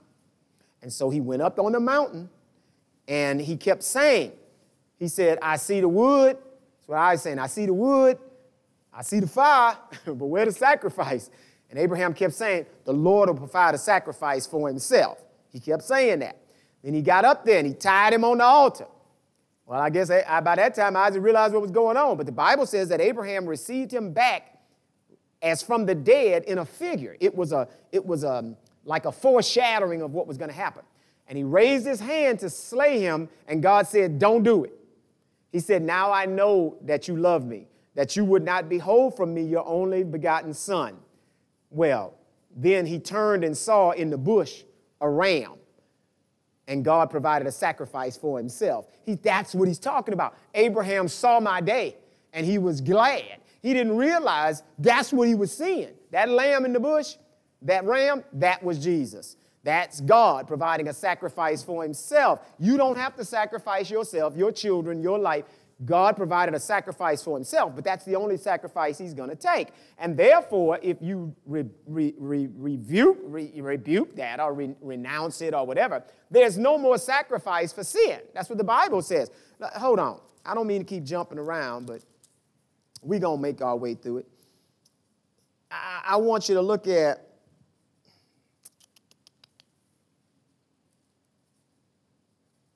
[0.82, 2.30] And so he went up on the mountain
[3.06, 4.32] and he kept saying,
[4.98, 6.36] He said, I see the wood.
[6.36, 7.38] That's what I was saying.
[7.38, 8.18] I see the wood.
[8.92, 11.30] I see the fire, but where the sacrifice?
[11.70, 15.22] And Abraham kept saying, The Lord will provide a sacrifice for himself.
[15.52, 16.36] He kept saying that.
[16.82, 18.86] Then he got up there and he tied him on the altar.
[19.70, 22.16] Well, I guess by that time Isaac realized what was going on.
[22.16, 24.58] But the Bible says that Abraham received him back
[25.42, 27.16] as from the dead in a figure.
[27.20, 30.82] It was a, it was a, like a foreshadowing of what was going to happen.
[31.28, 34.72] And he raised his hand to slay him, and God said, Don't do it.
[35.52, 39.32] He said, Now I know that you love me, that you would not behold from
[39.32, 40.96] me your only begotten son.
[41.70, 42.14] Well,
[42.56, 44.64] then he turned and saw in the bush
[45.00, 45.59] a ram,
[46.70, 48.86] and God provided a sacrifice for himself.
[49.04, 50.38] He, that's what he's talking about.
[50.54, 51.96] Abraham saw my day,
[52.32, 53.38] and he was glad.
[53.60, 55.90] He didn't realize that's what he was seeing.
[56.12, 57.16] That lamb in the bush,
[57.62, 59.36] that ram, that was Jesus.
[59.64, 62.40] That's God providing a sacrifice for himself.
[62.60, 65.44] You don't have to sacrifice yourself, your children, your life.
[65.84, 69.68] God provided a sacrifice for himself, but that's the only sacrifice he's going to take.
[69.98, 76.04] And therefore, if you re, re, re, rebuke, rebuke that or renounce it or whatever,
[76.30, 78.20] there's no more sacrifice for sin.
[78.34, 79.30] That's what the Bible says.
[79.76, 80.20] Hold on.
[80.44, 82.02] I don't mean to keep jumping around, but
[83.02, 84.28] we're going to make our way through it.
[85.70, 87.26] I, I want you to look at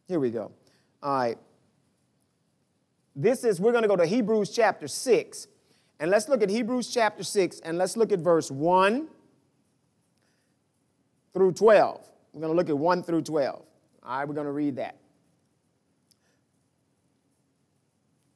[0.06, 0.52] Here we go.
[1.02, 1.38] All right.
[3.16, 5.46] This is, we're going to go to Hebrews chapter 6.
[6.00, 9.09] And let's look at Hebrews chapter 6 and let's look at verse 1
[11.33, 12.09] through 12.
[12.33, 13.55] We're going to look at 1 through 12.
[13.55, 14.96] All right, we're going to read that.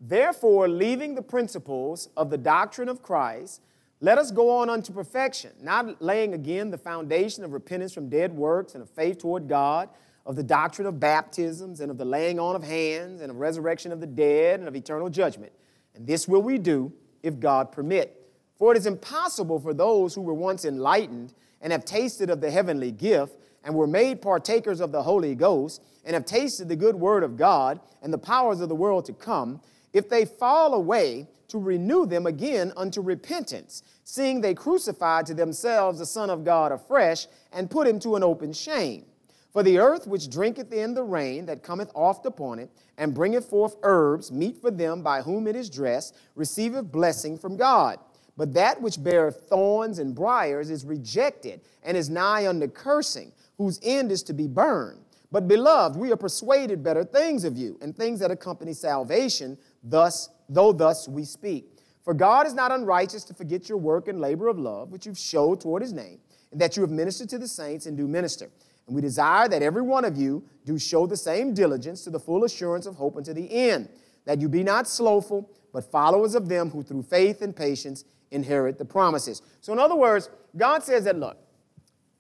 [0.00, 3.60] Therefore, leaving the principles of the doctrine of Christ,
[4.00, 8.32] let us go on unto perfection, not laying again the foundation of repentance from dead
[8.32, 9.88] works and of faith toward God
[10.28, 13.90] of the doctrine of baptisms and of the laying on of hands and of resurrection
[13.90, 15.50] of the dead and of eternal judgment.
[15.94, 18.30] And this will we do if God permit.
[18.58, 22.50] For it is impossible for those who were once enlightened and have tasted of the
[22.50, 26.94] heavenly gift and were made partakers of the Holy Ghost and have tasted the good
[26.94, 29.62] word of God and the powers of the world to come,
[29.94, 35.98] if they fall away, to renew them again unto repentance, seeing they crucified to themselves
[35.98, 39.06] the Son of God afresh and put him to an open shame.
[39.52, 43.46] For the earth which drinketh in the rain that cometh oft upon it, and bringeth
[43.46, 47.98] forth herbs, meet for them by whom it is dressed, receiveth blessing from God.
[48.36, 53.80] But that which beareth thorns and briers is rejected, and is nigh unto cursing, whose
[53.82, 55.00] end is to be burned.
[55.32, 60.28] But beloved, we are persuaded better things of you, and things that accompany salvation, thus,
[60.48, 61.72] though thus we speak.
[62.04, 65.18] For God is not unrighteous to forget your work and labor of love, which you've
[65.18, 66.20] showed toward his name,
[66.52, 68.50] and that you have ministered to the saints and do minister.
[68.88, 72.18] And we desire that every one of you do show the same diligence to the
[72.18, 73.88] full assurance of hope unto the end,
[74.24, 78.78] that you be not slothful, but followers of them who through faith and patience inherit
[78.78, 79.42] the promises.
[79.60, 81.38] So, in other words, God says that, look,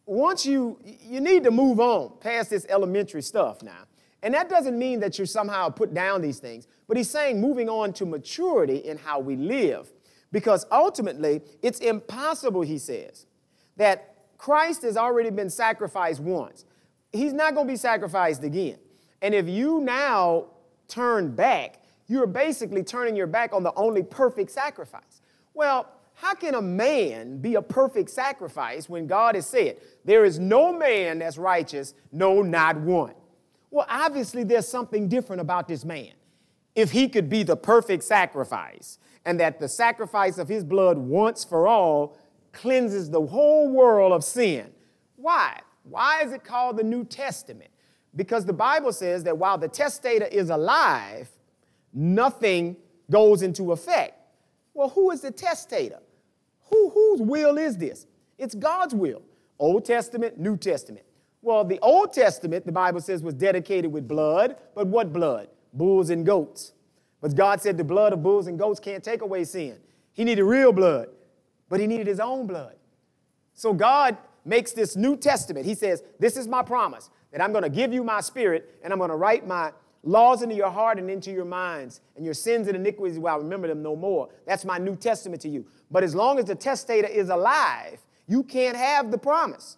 [0.04, 3.84] once you, you need to move on past this elementary stuff now.
[4.22, 7.68] And that doesn't mean that you somehow put down these things, but he's saying moving
[7.68, 9.90] on to maturity in how we live.
[10.32, 13.26] Because ultimately, it's impossible, he says,
[13.76, 16.64] that Christ has already been sacrificed once.
[17.12, 18.78] He's not going to be sacrificed again.
[19.20, 20.46] And if you now
[20.86, 25.20] turn back, you're basically turning your back on the only perfect sacrifice.
[25.54, 30.38] Well, how can a man be a perfect sacrifice when God has said, There is
[30.38, 33.14] no man that's righteous, no, not one?
[33.70, 36.12] Well, obviously, there's something different about this man.
[36.74, 41.44] If he could be the perfect sacrifice, and that the sacrifice of his blood once
[41.44, 42.16] for all
[42.52, 44.70] cleanses the whole world of sin.
[45.16, 45.60] Why?
[45.84, 47.70] Why is it called the New Testament?
[48.16, 51.28] Because the Bible says that while the testator is alive,
[51.92, 52.76] nothing
[53.10, 54.14] goes into effect.
[54.74, 56.00] Well, who is the testator?
[56.70, 58.06] Who, whose will is this?
[58.38, 59.22] It's God's will.
[59.58, 61.04] Old Testament, New Testament.
[61.42, 65.48] Well, the Old Testament, the Bible says, was dedicated with blood, but what blood?
[65.72, 66.72] Bulls and goats.
[67.20, 69.78] But God said the blood of bulls and goats can't take away sin.
[70.12, 71.08] He needed real blood
[71.68, 72.76] but he needed his own blood.
[73.54, 75.66] So God makes this New Testament.
[75.66, 78.92] He says, This is my promise that I'm going to give you my spirit and
[78.92, 82.34] I'm going to write my laws into your heart and into your minds, and your
[82.34, 84.28] sins and iniquities will I remember them no more.
[84.46, 85.66] That's my New Testament to you.
[85.90, 89.76] But as long as the testator is alive, you can't have the promise.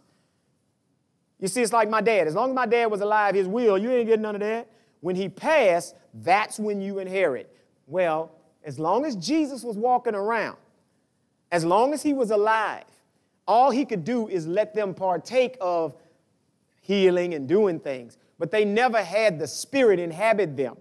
[1.40, 2.26] You see, it's like my dad.
[2.26, 4.70] As long as my dad was alive, his will, you ain't getting none of that.
[5.00, 7.57] When he passed, that's when you inherit.
[7.87, 10.59] Well, as long as Jesus was walking around,
[11.53, 12.85] as long as he was alive,
[13.47, 15.95] all he could do is let them partake of
[16.81, 18.19] healing and doing things.
[18.39, 20.77] But they never had the Spirit inhabit them.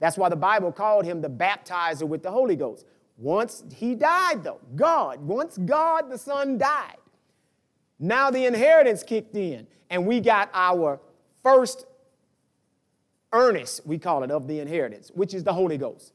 [0.00, 2.86] That's why the Bible called him the baptizer with the Holy Ghost.
[3.16, 6.96] Once he died, though, God, once God the Son died,
[7.98, 11.00] now the inheritance kicked in, and we got our
[11.42, 11.86] first
[13.32, 16.12] earnest, we call it, of the inheritance, which is the Holy Ghost.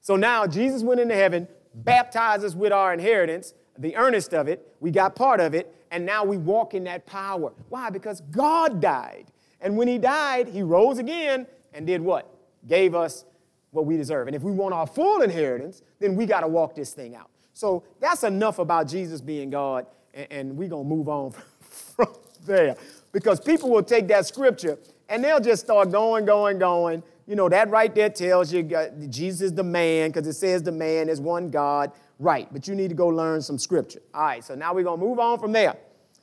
[0.00, 4.74] So now Jesus went into heaven, baptize us with our inheritance, the earnest of it.
[4.80, 7.52] We got part of it, and now we walk in that power.
[7.68, 7.90] Why?
[7.90, 9.26] Because God died.
[9.60, 12.32] And when He died, He rose again and did what?
[12.66, 13.24] Gave us
[13.70, 14.26] what we deserve.
[14.26, 17.30] And if we want our full inheritance, then we got to walk this thing out.
[17.52, 22.08] So that's enough about Jesus being God, and, and we're going to move on from
[22.44, 22.76] there.
[23.12, 27.48] Because people will take that scripture and they'll just start going, going, going you know,
[27.48, 31.08] that right there tells you uh, Jesus is the man because it says the man
[31.08, 31.92] is one God.
[32.18, 34.00] Right, but you need to go learn some scripture.
[34.14, 35.76] All right, so now we're going to move on from there.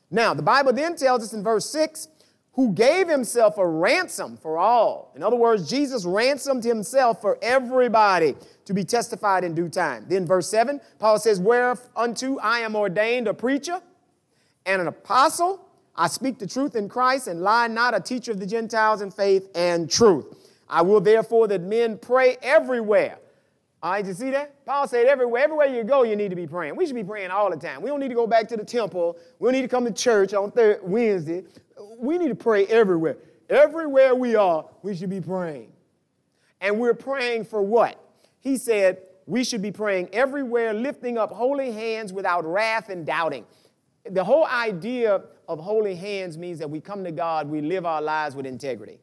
[0.09, 2.07] Now, the Bible then tells us in verse 6
[2.53, 5.11] who gave himself a ransom for all.
[5.15, 8.35] In other words, Jesus ransomed himself for everybody
[8.65, 10.05] to be testified in due time.
[10.07, 13.81] Then, verse 7, Paul says, Whereunto I am ordained a preacher
[14.65, 15.67] and an apostle.
[15.95, 19.09] I speak the truth in Christ and lie not, a teacher of the Gentiles in
[19.09, 20.42] faith and truth.
[20.73, 23.19] I will therefore that men pray everywhere.
[23.83, 24.65] All right, you see that?
[24.65, 26.75] Paul said everywhere, everywhere you go, you need to be praying.
[26.75, 27.83] We should be praying all the time.
[27.83, 29.15] We don't need to go back to the temple.
[29.37, 31.43] We don't need to come to church on Wednesday.
[31.99, 33.17] We need to pray everywhere.
[33.51, 35.71] Everywhere we are, we should be praying.
[36.59, 38.03] And we're praying for what?
[38.39, 43.45] He said we should be praying everywhere, lifting up holy hands without wrath and doubting.
[44.09, 48.01] The whole idea of holy hands means that we come to God, we live our
[48.01, 48.97] lives with integrity.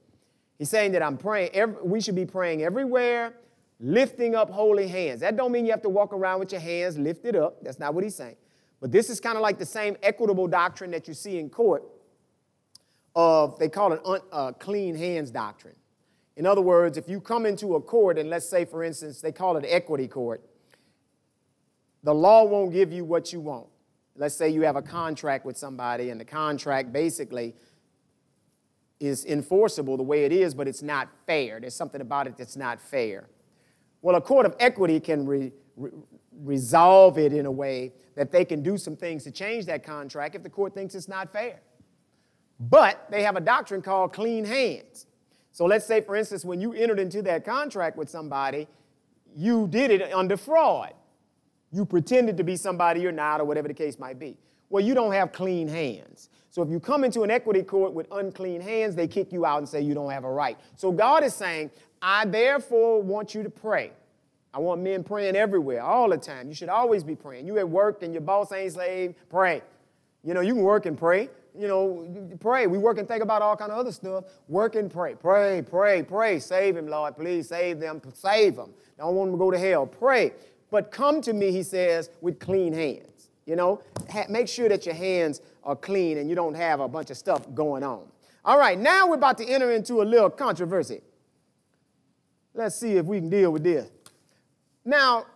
[0.61, 3.33] He's saying that I'm praying, every, we should be praying everywhere,
[3.81, 5.21] lifting up holy hands.
[5.21, 7.65] That don't mean you have to walk around with your hands lifted up.
[7.65, 8.37] That's not what he's saying.
[8.79, 11.83] But this is kind of like the same equitable doctrine that you see in court
[13.17, 15.77] of, they call it un, uh, clean hands doctrine.
[16.37, 19.33] In other words, if you come into a court, and let's say, for instance, they
[19.33, 20.45] call it equity court,
[22.03, 23.67] the law won't give you what you want.
[24.15, 27.55] Let's say you have a contract with somebody, and the contract basically
[29.01, 31.59] is enforceable the way it is, but it's not fair.
[31.59, 33.29] There's something about it that's not fair.
[34.03, 35.91] Well, a court of equity can re, re,
[36.43, 40.35] resolve it in a way that they can do some things to change that contract
[40.35, 41.61] if the court thinks it's not fair.
[42.61, 45.07] But they have a doctrine called clean hands.
[45.53, 48.69] So let's say, for instance, when you entered into that contract with somebody,
[49.35, 50.93] you did it under fraud.
[51.73, 54.37] You pretended to be somebody you're not, or whatever the case might be.
[54.69, 56.29] Well, you don't have clean hands.
[56.51, 59.59] So if you come into an equity court with unclean hands, they kick you out
[59.59, 60.59] and say you don't have a right.
[60.77, 61.71] So God is saying,
[62.03, 63.93] I therefore want you to pray.
[64.53, 66.49] I want men praying everywhere, all the time.
[66.49, 67.47] You should always be praying.
[67.47, 69.63] You at work and your boss ain't slave, pray.
[70.25, 71.29] You know, you can work and pray.
[71.57, 72.67] You know, pray.
[72.67, 74.25] We work and think about all kind of other stuff.
[74.49, 75.15] Work and pray.
[75.15, 76.41] Pray, pray, pray.
[76.41, 77.17] Save him, Lord.
[77.17, 78.01] Please save them.
[78.13, 78.73] Save them.
[78.99, 79.87] Don't want them to go to hell.
[79.87, 80.33] Pray.
[80.71, 83.31] But come to me, he says, with clean hands.
[83.47, 86.89] You know, ha- make sure that your hands are clean and you don't have a
[86.89, 88.07] bunch of stuff going on.
[88.45, 91.03] All right, now we're about to enter into a little controversy.
[92.55, 93.91] Let's see if we can deal with this.
[94.85, 95.27] Now,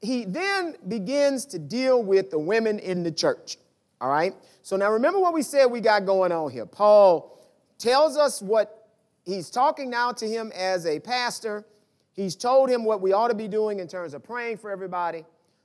[0.00, 3.56] he then begins to deal with the women in the church.
[4.00, 4.34] All right?
[4.62, 6.66] So now remember what we said we got going on here.
[6.66, 7.38] Paul
[7.78, 8.88] tells us what
[9.24, 11.64] he's talking now to him as a pastor
[12.16, 15.24] He's told him what we ought to be doing in terms of praying for everybody.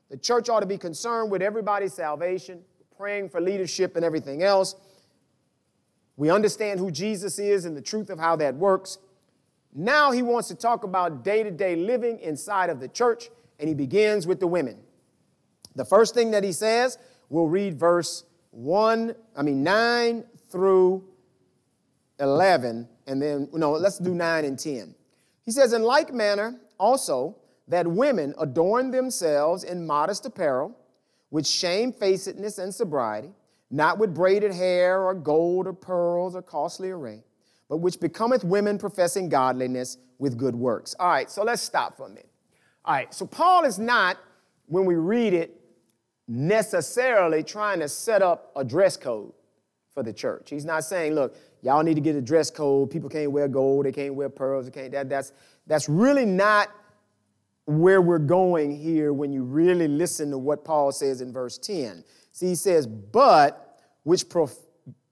[0.10, 2.62] The church ought to be concerned with everybody's salvation,
[3.02, 4.76] praying for leadership and everything else.
[6.18, 9.00] We understand who Jesus is and the truth of how that works.
[9.74, 13.68] Now he wants to talk about day to day living inside of the church, and
[13.68, 14.78] he begins with the women.
[15.76, 17.00] The first thing that he says,
[17.30, 21.04] we'll read verse 1, I mean 9 through
[22.20, 24.94] 11, and then, no, let's do 9 and 10.
[25.44, 27.36] He says, In like manner, also,
[27.68, 30.78] that women adorn themselves in modest apparel,
[31.32, 33.32] with shamefacedness and sobriety,
[33.72, 37.24] not with braided hair or gold or pearls or costly array,
[37.70, 40.94] but which becometh women professing godliness with good works.
[41.00, 42.30] All right, so let's stop for a minute.
[42.84, 44.18] All right, so Paul is not,
[44.68, 45.58] when we read it,
[46.28, 49.34] necessarily trying to set up a dress code
[49.94, 50.50] for the church.
[50.50, 52.90] He's not saying, look, y'all need to get a dress code.
[52.90, 54.92] People can't wear gold, they can't wear pearls, they can't.
[54.92, 55.34] That, that's,
[55.68, 56.70] that's really not
[57.80, 62.04] where we're going here when you really listen to what Paul says in verse 10.
[62.32, 64.58] See, he says, but which, prof-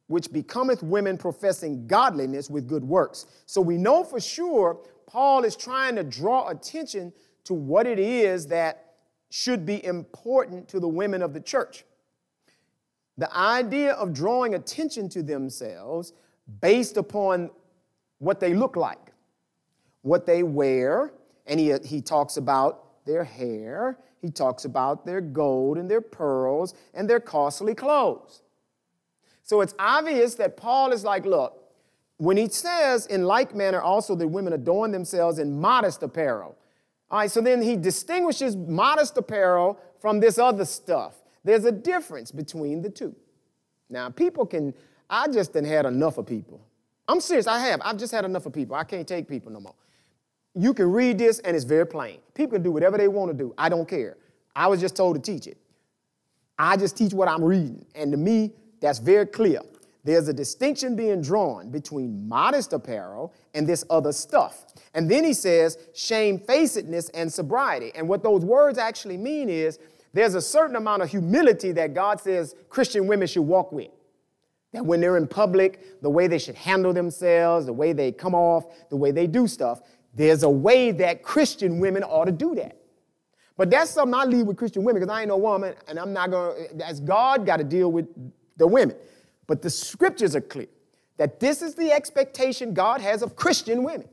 [0.07, 3.25] which becometh women professing godliness with good works.
[3.45, 7.13] So we know for sure Paul is trying to draw attention
[7.45, 8.95] to what it is that
[9.29, 11.83] should be important to the women of the church.
[13.17, 16.13] The idea of drawing attention to themselves
[16.61, 17.51] based upon
[18.19, 19.13] what they look like,
[20.01, 21.11] what they wear,
[21.49, 26.73] and he, he talks about their hair, he talks about their gold and their pearls
[26.93, 28.43] and their costly clothes.
[29.43, 31.61] So it's obvious that Paul is like, look,
[32.17, 36.55] when he says, in like manner also that women adorn themselves in modest apparel.
[37.09, 41.15] All right, so then he distinguishes modest apparel from this other stuff.
[41.43, 43.15] There's a difference between the two.
[43.89, 44.73] Now, people can
[45.09, 46.61] I just done had enough of people.
[47.07, 47.81] I'm serious, I have.
[47.83, 48.75] I've just had enough of people.
[48.75, 49.73] I can't take people no more.
[50.55, 52.19] You can read this and it's very plain.
[52.33, 53.53] People can do whatever they want to do.
[53.57, 54.17] I don't care.
[54.55, 55.57] I was just told to teach it.
[56.57, 57.85] I just teach what I'm reading.
[57.95, 59.61] And to me, that's very clear.
[60.03, 64.65] There's a distinction being drawn between modest apparel and this other stuff.
[64.93, 67.91] And then he says shamefacedness and sobriety.
[67.95, 69.77] And what those words actually mean is
[70.13, 73.89] there's a certain amount of humility that God says Christian women should walk with.
[74.71, 78.35] That when they're in public, the way they should handle themselves, the way they come
[78.35, 79.81] off, the way they do stuff,
[80.13, 82.77] there's a way that Christian women ought to do that.
[83.57, 86.13] But that's something I leave with Christian women because I ain't no woman and I'm
[86.13, 88.07] not going to, as God got to deal with
[88.57, 88.95] the women.
[89.47, 90.67] But the scriptures are clear
[91.17, 94.07] that this is the expectation God has of Christian women.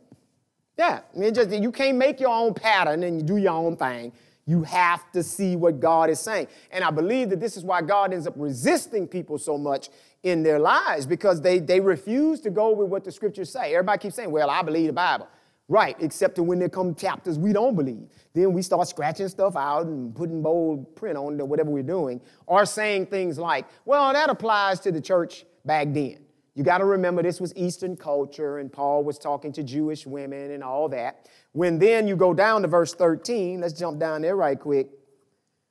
[0.76, 3.76] Yeah, I mean, just you can't make your own pattern and you do your own
[3.76, 4.12] thing.
[4.46, 6.48] You have to see what God is saying.
[6.70, 9.90] And I believe that this is why God ends up resisting people so much
[10.22, 13.74] in their lives because they, they refuse to go with what the scriptures say.
[13.74, 15.28] Everybody keeps saying, well, I believe the Bible.
[15.68, 18.08] Right, except when there come chapters we don't believe.
[18.34, 22.64] Then we start scratching stuff out and putting bold print on whatever we're doing, or
[22.64, 26.18] saying things like, well, that applies to the church back then.
[26.54, 30.52] You got to remember this was Eastern culture, and Paul was talking to Jewish women
[30.52, 31.28] and all that.
[31.52, 34.88] When then you go down to verse 13, let's jump down there right quick.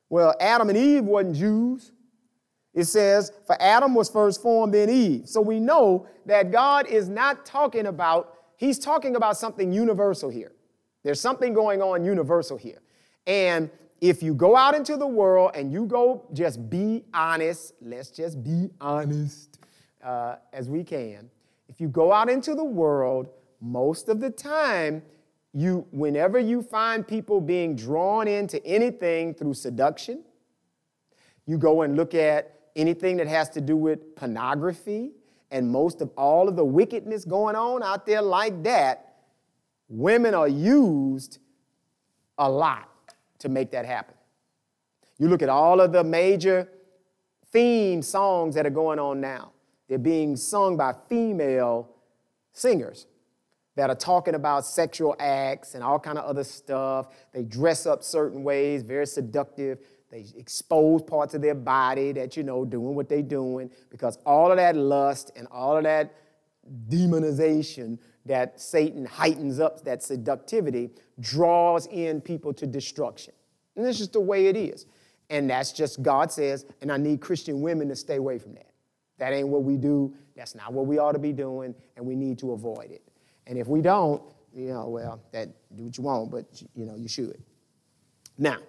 [0.10, 1.92] Well, Adam and Eve wasn't Jews.
[2.76, 5.28] It says, For Adam was first formed, then Eve.
[5.28, 10.52] So we know that God is not talking about, he's talking about something universal here.
[11.04, 12.82] There's something going on universal here.
[13.28, 13.70] And
[14.02, 18.44] if you go out into the world and you go just be honest, let's just
[18.44, 19.60] be honest
[20.04, 21.30] uh, as we can.
[21.70, 23.30] If you go out into the world,
[23.62, 25.02] most of the time,
[25.54, 30.24] you, whenever you find people being drawn into anything through seduction,
[31.46, 35.12] you go and look at anything that has to do with pornography
[35.56, 39.14] and most of all of the wickedness going on out there like that,
[39.88, 41.40] women are used
[42.38, 42.90] a lot
[43.40, 44.16] to make that happen.
[45.18, 46.68] You look at all of the major
[47.54, 49.54] theme songs that are going on now.
[49.88, 51.90] They're being sung by female
[52.52, 53.08] singers
[53.78, 57.08] that are talking about sexual acts and all kind of other stuff.
[57.32, 59.80] They dress up certain ways, very seductive.
[60.16, 64.50] They expose parts of their body that, you know, doing what they're doing because all
[64.50, 66.16] of that lust and all of that
[66.88, 73.34] demonization that Satan heightens up, that seductivity, draws in people to destruction.
[73.76, 74.86] And this is just the way it is.
[75.30, 78.72] And that's just God says, and I need Christian women to stay away from that.
[79.18, 80.16] That ain't what we do.
[80.34, 83.04] That's not what we ought to be doing, and we need to avoid it.
[83.48, 84.22] And if we don't,
[84.56, 87.44] you know, well, that do what you want, but you know, you should.
[88.38, 88.60] Now,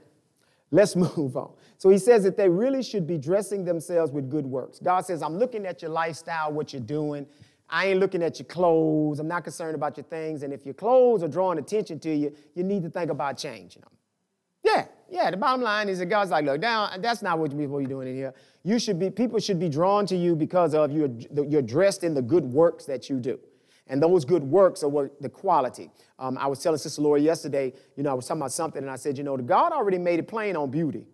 [0.70, 1.52] let's move on.
[1.78, 4.78] So he says that they really should be dressing themselves with good works.
[4.78, 7.26] God says, I'm looking at your lifestyle, what you're doing.
[7.68, 9.18] I ain't looking at your clothes.
[9.18, 10.42] I'm not concerned about your things.
[10.42, 13.82] And if your clothes are drawing attention to you, you need to think about changing
[13.82, 13.90] them.
[14.62, 15.30] Yeah, yeah.
[15.30, 17.00] The bottom line is that God's like, look, down.
[17.00, 18.34] That's not what you're doing in here.
[18.64, 19.10] You should be.
[19.10, 21.10] People should be drawn to you because of you're,
[21.48, 23.38] you're dressed in the good works that you do.
[23.89, 25.91] And those good works are what the quality.
[26.18, 28.91] Um, I was telling Sister Laura yesterday, you know, I was talking about something, and
[28.91, 31.07] I said, you know, God already made it plain on beauty.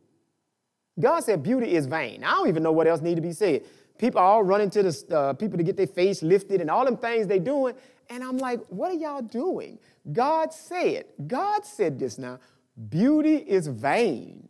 [0.98, 2.24] God said beauty is vain.
[2.24, 3.64] I don't even know what else need to be said.
[3.98, 6.84] People are all running to the uh, people to get their face lifted and all
[6.84, 7.74] them things they doing.
[8.10, 9.78] And I'm like, what are y'all doing?
[10.12, 12.40] God said, God said this now.
[12.88, 14.48] Beauty is vain.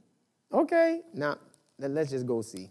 [0.52, 1.38] Okay, now
[1.78, 2.70] let's just go see.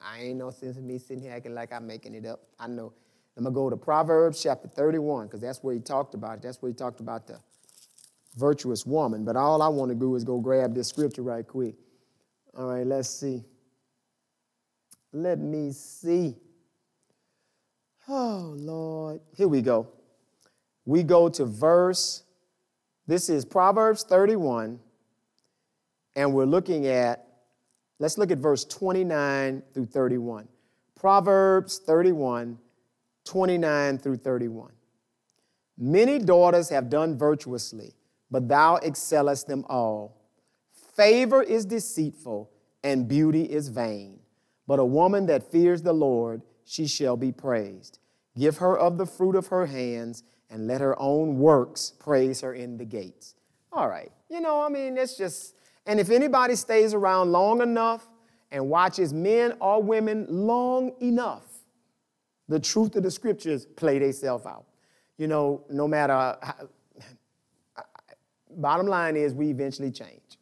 [0.00, 2.40] I ain't no sense in me sitting here acting like I'm making it up.
[2.58, 2.92] I know.
[3.36, 6.42] I'm going to go to Proverbs chapter 31 because that's where he talked about it.
[6.42, 7.38] That's where he talked about the
[8.36, 9.24] virtuous woman.
[9.24, 11.74] But all I want to do is go grab this scripture right quick.
[12.56, 13.44] All right, let's see.
[15.12, 16.36] Let me see.
[18.08, 19.20] Oh, Lord.
[19.36, 19.88] Here we go.
[20.84, 22.24] We go to verse,
[23.06, 24.80] this is Proverbs 31,
[26.16, 27.26] and we're looking at,
[27.98, 30.48] let's look at verse 29 through 31.
[30.98, 32.58] Proverbs 31,
[33.24, 34.72] 29 through 31.
[35.78, 37.94] Many daughters have done virtuously,
[38.30, 40.16] but thou excellest them all.
[40.94, 42.50] Favor is deceitful,
[42.84, 44.20] and beauty is vain.
[44.66, 47.98] But a woman that fears the Lord, she shall be praised.
[48.38, 52.52] Give her of the fruit of her hands, and let her own works praise her
[52.52, 53.34] in the gates.
[53.72, 55.54] All right, you know, I mean, it's just,
[55.86, 58.06] and if anybody stays around long enough
[58.50, 61.49] and watches men or women long enough,
[62.50, 64.64] the truth of the scriptures play themselves out.
[65.18, 66.54] You know, no matter, how,
[68.50, 70.38] bottom line is we eventually change.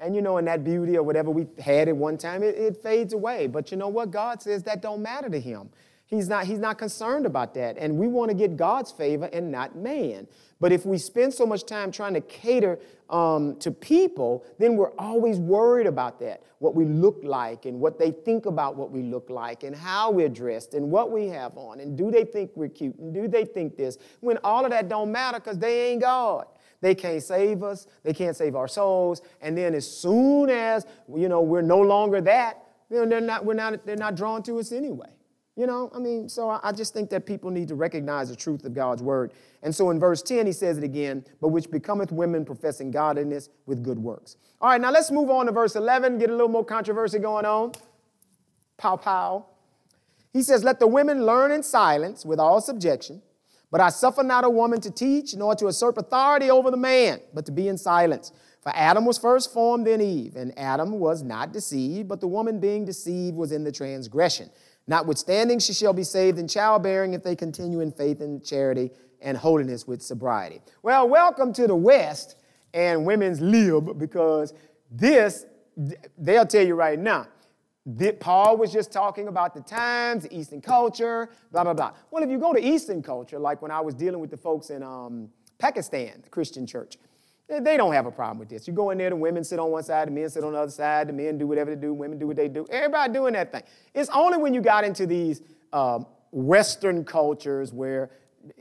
[0.00, 2.78] And you know, in that beauty or whatever we had at one time, it, it
[2.78, 3.46] fades away.
[3.46, 4.10] But you know what?
[4.10, 5.68] God says that don't matter to him.
[6.06, 7.76] He's not, he's not concerned about that.
[7.76, 10.26] And we want to get God's favor and not man.
[10.60, 12.80] But if we spend so much time trying to cater
[13.10, 17.98] um, to people, then we're always worried about that what we look like and what
[17.98, 21.56] they think about what we look like and how we're dressed and what we have
[21.56, 24.70] on and do they think we're cute and do they think this when all of
[24.70, 26.46] that don't matter because they ain't God.
[26.80, 27.86] They can't save us.
[28.02, 29.20] They can't save our souls.
[29.40, 33.84] And then as soon as, you know, we're no longer that, they're not, we're not,
[33.84, 35.10] they're not drawn to us anyway.
[35.60, 38.64] You know, I mean, so I just think that people need to recognize the truth
[38.64, 39.34] of God's word.
[39.62, 43.50] And so in verse 10, he says it again, but which becometh women professing godliness
[43.66, 44.38] with good works.
[44.62, 47.44] All right, now let's move on to verse 11, get a little more controversy going
[47.44, 47.72] on.
[48.78, 49.44] Pow, pow.
[50.32, 53.20] He says, Let the women learn in silence with all subjection.
[53.70, 57.20] But I suffer not a woman to teach, nor to usurp authority over the man,
[57.34, 58.32] but to be in silence.
[58.62, 62.60] For Adam was first formed, then Eve, and Adam was not deceived, but the woman
[62.60, 64.50] being deceived was in the transgression.
[64.90, 69.38] Notwithstanding, she shall be saved in childbearing if they continue in faith and charity and
[69.38, 70.60] holiness with sobriety.
[70.82, 72.34] Well, welcome to the West
[72.74, 74.52] and women's lib because
[74.90, 75.46] this,
[76.18, 77.28] they'll tell you right now,
[77.86, 81.92] that Paul was just talking about the times, the Eastern culture, blah, blah, blah.
[82.10, 84.70] Well, if you go to Eastern culture, like when I was dealing with the folks
[84.70, 85.28] in um,
[85.60, 86.96] Pakistan, the Christian church,
[87.58, 88.68] They don't have a problem with this.
[88.68, 90.58] You go in there, the women sit on one side, the men sit on the
[90.60, 92.64] other side, the men do whatever they do, women do what they do.
[92.70, 93.62] Everybody doing that thing.
[93.92, 95.42] It's only when you got into these
[95.72, 98.10] um, Western cultures where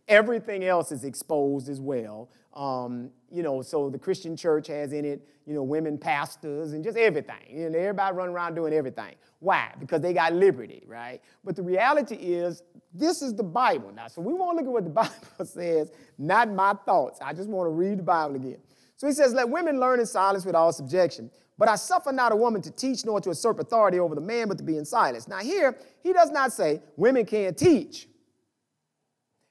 [0.08, 2.30] everything else is exposed as well.
[2.56, 6.84] Um, you know, so the Christian church has in it, you know, women pastors and
[6.84, 7.36] just everything.
[7.48, 9.16] You know, everybody running around doing everything.
[9.40, 9.72] Why?
[9.80, 11.22] Because they got liberty, right?
[11.44, 12.64] But the reality is,
[12.94, 14.08] this is the Bible now.
[14.08, 14.90] So we want to look at what the
[15.38, 17.20] Bible says, not my thoughts.
[17.22, 18.58] I just want to read the Bible again.
[19.00, 21.32] So he says, Let women learn in silence with all subjection.
[21.58, 24.50] But I suffer not a woman to teach nor to usurp authority over the man,
[24.50, 25.26] but to be in silence.
[25.26, 28.10] Now, here, he does not say women can't teach.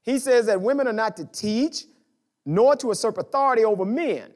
[0.02, 1.84] He says that women are not to teach
[2.44, 4.30] nor to usurp authority over men.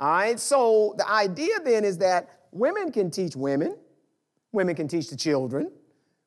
[0.00, 3.76] All right, so the idea then is that women can teach women,
[4.50, 5.70] women can teach the children,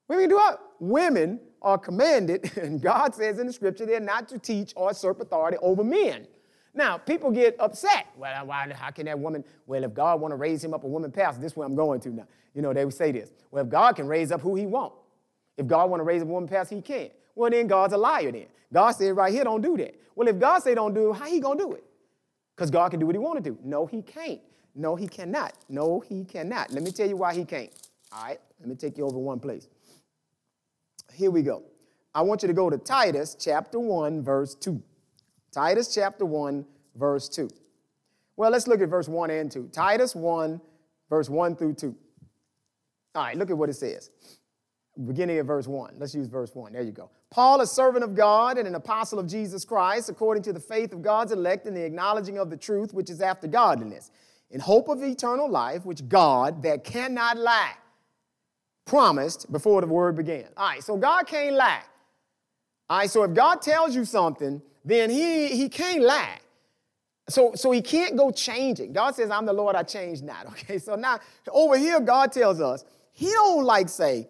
[0.08, 0.62] women can do what?
[0.80, 5.20] Women are commanded, and God says in the scripture, they're not to teach or usurp
[5.20, 6.26] authority over men.
[6.74, 8.08] Now, people get upset.
[8.18, 10.88] Well, why, how can that woman, well, if God want to raise him up a
[10.88, 12.28] woman pastor, this is where I'm going to now.
[12.56, 13.32] You know, they would say this.
[13.52, 14.94] Well, if God can raise up who he want,
[15.58, 17.10] if God want to raise a woman pastor, he can.
[17.36, 18.48] Well, then God's a liar then.
[18.72, 19.96] God said right here, don't do that.
[20.16, 21.84] Well, if God say don't do it, how he going to do it?
[22.56, 23.58] Because God can do what he want to do.
[23.64, 24.40] No, he can't.
[24.76, 25.54] No, he cannot.
[25.70, 26.72] No, he cannot.
[26.72, 27.72] Let me tell you why he can't.
[28.12, 29.68] All right, let me take you over one place.
[31.14, 31.64] Here we go.
[32.16, 34.82] I want you to go to Titus chapter 1, verse 2.
[35.54, 37.50] Titus chapter 1, verse 2.
[38.36, 39.70] Well, let's look at verse 1 and 2.
[39.72, 40.60] Titus 1,
[41.10, 41.96] verse 1 through 2.
[43.16, 44.10] All right, look at what it says.
[45.06, 45.96] Beginning of verse 1.
[46.00, 46.74] Let's use verse 1.
[46.74, 47.12] There you go.
[47.30, 50.92] Paul, a servant of God and an apostle of Jesus Christ, according to the faith
[50.94, 54.12] of God's elect and the acknowledging of the truth which is after godliness,
[54.50, 57.74] in hope of eternal life, which God, that cannot lie,
[58.86, 60.46] promised before the word began.
[60.58, 61.82] All right, so God can't lie.
[62.90, 66.40] All right, so if God tells you something, then he, he can't lie.
[67.30, 68.92] So, so he can't go changing.
[68.92, 70.46] God says, I'm the Lord, I change not.
[70.48, 71.20] Okay, so now
[71.52, 74.28] over here, God tells us, he don't like say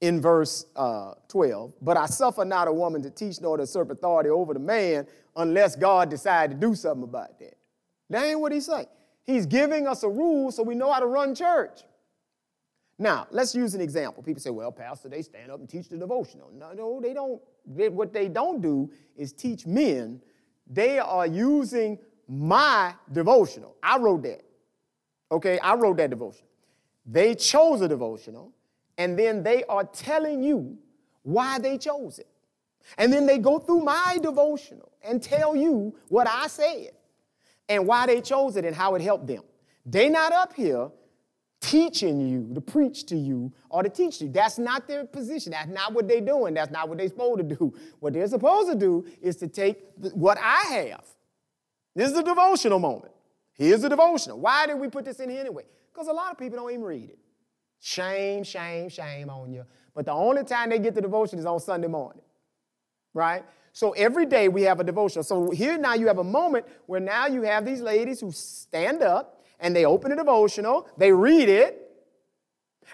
[0.00, 3.90] in verse uh, 12, but I suffer not a woman to teach nor to usurp
[3.90, 7.54] authority over the man unless God decide to do something about that.
[8.10, 8.86] That ain't what he's saying.
[9.24, 11.80] He's giving us a rule so we know how to run church.
[12.98, 14.22] Now, let's use an example.
[14.22, 16.50] People say, well, Pastor, they stand up and teach the devotional.
[16.54, 17.40] No, no, they don't.
[17.66, 20.20] They, what they don't do is teach men.
[20.66, 21.98] They are using
[22.28, 23.76] my devotional.
[23.82, 24.42] I wrote that.
[25.30, 26.48] Okay, I wrote that devotional.
[27.04, 28.52] They chose a devotional,
[28.98, 30.76] and then they are telling you
[31.22, 32.28] why they chose it.
[32.98, 36.90] And then they go through my devotional and tell you what I said
[37.68, 39.42] and why they chose it and how it helped them.
[39.84, 40.88] They not up here
[41.66, 44.28] teaching you, to preach to you, or to teach you.
[44.28, 45.50] That's not their position.
[45.50, 46.54] That's not what they're doing.
[46.54, 47.74] That's not what they're supposed to do.
[47.98, 49.82] What they're supposed to do is to take
[50.14, 51.04] what I have.
[51.96, 53.12] This is a devotional moment.
[53.54, 54.38] Here's a devotional.
[54.38, 55.64] Why did we put this in here anyway?
[55.92, 57.18] Because a lot of people don't even read it.
[57.80, 59.64] Shame, shame, shame on you.
[59.92, 62.22] But the only time they get the devotion is on Sunday morning,
[63.12, 63.44] right?
[63.72, 65.22] So every day we have a devotion.
[65.24, 69.02] So here now you have a moment where now you have these ladies who stand
[69.02, 71.90] up and they open a devotional, they read it,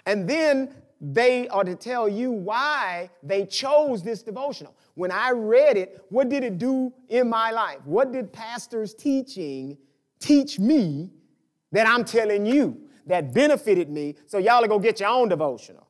[0.05, 4.73] and then they are to tell you why they chose this devotional.
[4.95, 7.79] When I read it, what did it do in my life?
[7.83, 9.77] What did pastor's teaching
[10.19, 11.09] teach me
[11.71, 14.15] that I'm telling you that benefited me?
[14.27, 15.87] So y'all go get your own devotional.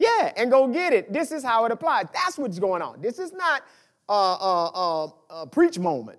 [0.00, 1.12] Yeah, and go get it.
[1.12, 2.06] This is how it applies.
[2.12, 3.00] That's what's going on.
[3.00, 3.62] This is not
[4.08, 6.18] a, a, a, a preach moment.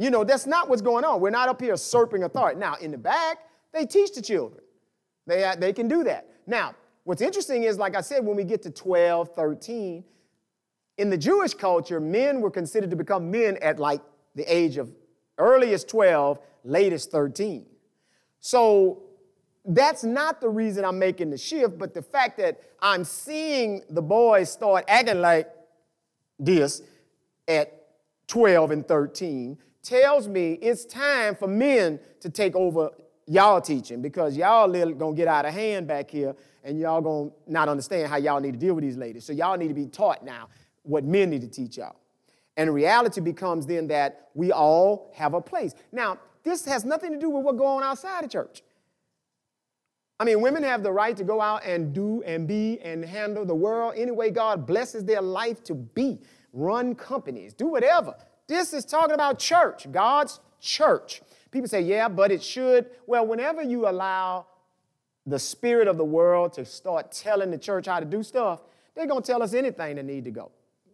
[0.00, 1.20] You know, that's not what's going on.
[1.20, 2.58] We're not up here usurping authority.
[2.58, 3.40] Now, in the back,
[3.70, 4.62] they teach the children.
[5.26, 6.26] They, uh, they can do that.
[6.46, 6.74] Now,
[7.04, 10.02] what's interesting is, like I said, when we get to 12, 13,
[10.96, 14.00] in the Jewish culture, men were considered to become men at like
[14.34, 14.90] the age of
[15.36, 17.66] earliest 12, latest 13.
[18.40, 19.02] So
[19.66, 24.00] that's not the reason I'm making the shift, but the fact that I'm seeing the
[24.00, 25.46] boys start acting like
[26.38, 26.80] this
[27.46, 27.86] at
[28.28, 32.90] 12 and 13 tells me it's time for men to take over
[33.26, 37.68] y'all teaching because y'all gonna get out of hand back here and y'all gonna not
[37.68, 39.24] understand how y'all need to deal with these ladies.
[39.24, 40.48] So y'all need to be taught now
[40.82, 41.96] what men need to teach y'all.
[42.56, 45.74] And reality becomes then that we all have a place.
[45.92, 48.62] Now, this has nothing to do with what goes on outside the church.
[50.18, 53.46] I mean, women have the right to go out and do and be and handle
[53.46, 56.20] the world any way God blesses their life to be.
[56.52, 58.14] Run companies, do whatever.
[58.50, 61.22] This is talking about church, God's church.
[61.52, 62.90] People say, yeah, but it should.
[63.06, 64.46] Well, whenever you allow
[65.24, 68.62] the spirit of the world to start telling the church how to do stuff,
[68.96, 70.50] they're going to tell us anything that need to go.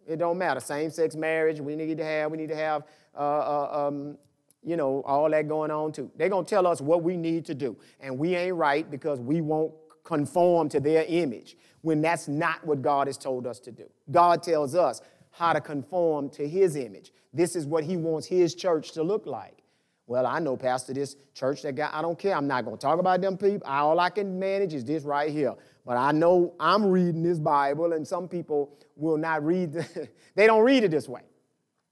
[0.07, 0.59] It don't matter.
[0.59, 2.83] Same-sex marriage, we need to have, we need to have,
[3.15, 4.19] uh, uh, um,
[4.63, 6.11] you know, all that going on too.
[6.15, 7.75] They're going to tell us what we need to do.
[7.99, 12.83] And we ain't right because we won't conform to their image when that's not what
[12.83, 13.89] God has told us to do.
[14.11, 15.01] God tells us
[15.37, 17.11] how to conform to his image.
[17.33, 19.63] This is what he wants his church to look like.
[20.07, 22.35] Well, I know, Pastor, this church that got, I don't care.
[22.35, 23.67] I'm not going to talk about them people.
[23.67, 25.53] All I can manage is this right here.
[25.85, 30.47] But I know I'm reading this Bible, and some people will not read, the, they
[30.47, 31.21] don't read it this way.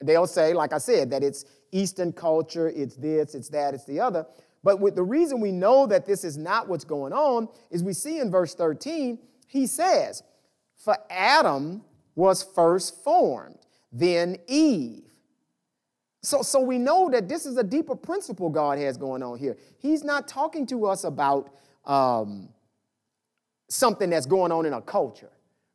[0.02, 4.00] They'll say, like I said, that it's Eastern culture, it's this, it's that, it's the
[4.00, 4.26] other.
[4.64, 7.94] But with the reason we know that this is not what's going on is we
[7.94, 10.24] see in verse 13, he says,
[10.76, 11.84] For Adam
[12.16, 13.58] was first formed,
[13.92, 15.04] then Eve.
[16.22, 19.58] So, so we know that this is a deeper principle God has going on here.
[19.78, 21.52] He's not talking to us about
[21.86, 22.50] um,
[23.70, 25.30] something that's going on in a culture.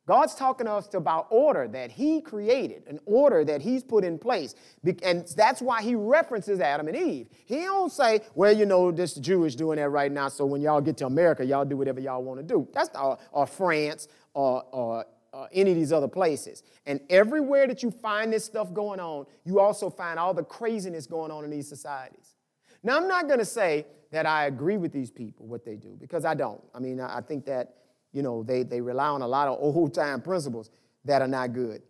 [0.07, 4.17] God's talking to us about order that He created, an order that He's put in
[4.17, 4.55] place.
[5.03, 7.27] And that's why He references Adam and Eve.
[7.45, 10.81] He don't say, well, you know, this Jewish doing that right now, so when y'all
[10.81, 12.67] get to America, y'all do whatever y'all want to do.
[12.73, 16.63] That's or, or France or, or uh, any of these other places.
[16.85, 21.07] And everywhere that you find this stuff going on, you also find all the craziness
[21.07, 22.35] going on in these societies.
[22.83, 25.95] Now, I'm not going to say that I agree with these people, what they do,
[25.99, 26.61] because I don't.
[26.75, 27.75] I mean, I think that,
[28.11, 30.69] you know, they, they rely on a lot of old time principles
[31.05, 31.81] that are not good.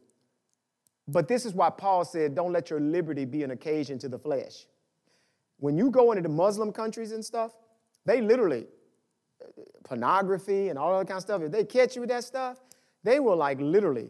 [1.07, 4.19] But this is why Paul said, don't let your liberty be an occasion to the
[4.19, 4.67] flesh.
[5.57, 7.53] When you go into the Muslim countries and stuff,
[8.05, 8.67] they literally,
[9.41, 12.59] uh, pornography and all that kind of stuff, if they catch you with that stuff,
[13.03, 14.09] they will like literally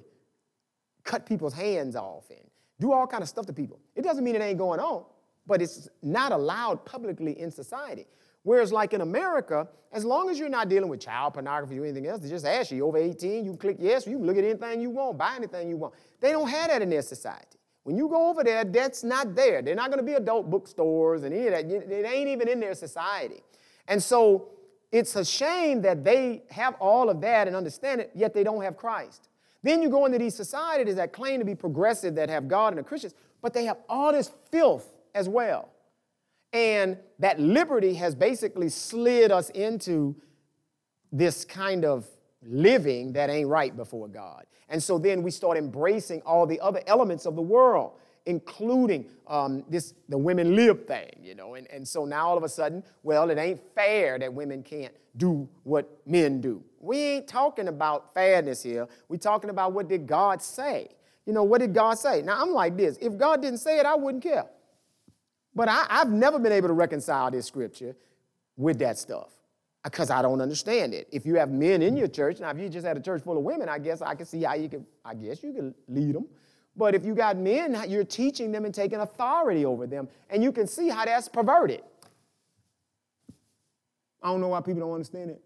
[1.04, 2.40] cut people's hands off and
[2.80, 3.80] do all kind of stuff to people.
[3.96, 5.06] It doesn't mean it ain't going on,
[5.48, 8.06] but it's not allowed publicly in society.
[8.44, 12.08] Whereas, like in America, as long as you're not dealing with child pornography or anything
[12.08, 14.82] else, they just ask you over 18, you click yes, you can look at anything
[14.82, 15.94] you want, buy anything you want.
[16.20, 17.60] They don't have that in their society.
[17.84, 19.62] When you go over there, that's not there.
[19.62, 21.66] They're not going to be adult bookstores and any of that.
[21.66, 23.42] It ain't even in their society.
[23.88, 24.50] And so
[24.92, 28.62] it's a shame that they have all of that and understand it, yet they don't
[28.62, 29.30] have Christ.
[29.64, 32.80] Then you go into these societies that claim to be progressive, that have God and
[32.80, 35.70] the Christians, but they have all this filth as well.
[36.54, 40.16] And that liberty has basically slid us into
[41.12, 42.06] this kind of
[42.44, 44.46] living that ain't right before God.
[44.68, 47.94] And so then we start embracing all the other elements of the world
[48.26, 51.56] including um, this the women live thing, you know.
[51.56, 54.94] And, and so now all of a sudden, well, it ain't fair that women can't
[55.18, 56.64] do what men do.
[56.80, 58.88] We ain't talking about fairness here.
[59.10, 60.90] We're talking about what did God say.
[61.26, 62.22] You know, what did God say?
[62.22, 62.98] Now I'm like this.
[63.02, 64.46] If God didn't say it, I wouldn't care.
[65.54, 67.96] But I, I've never been able to reconcile this scripture
[68.56, 69.30] with that stuff
[69.84, 71.08] because I don't understand it.
[71.12, 73.38] If you have men in your church, now if you just had a church full
[73.38, 76.16] of women, I guess I can see how you can, I guess you can lead
[76.16, 76.28] them.
[76.76, 80.08] But if you got men, you're teaching them and taking authority over them.
[80.30, 81.82] And you can see how that's perverted.
[84.24, 85.42] I don't know why people don't understand it,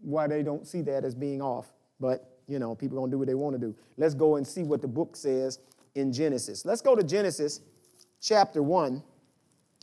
[0.00, 1.72] why they don't see that as being off.
[2.00, 3.74] But, you know, people don't do what they want to do.
[3.96, 5.58] Let's go and see what the book says
[5.94, 6.64] in Genesis.
[6.64, 7.60] Let's go to Genesis
[8.20, 9.02] chapter 1,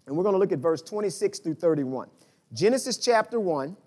[0.07, 2.09] and we're going to look at verse 26 through 31.
[2.53, 3.77] Genesis chapter 1,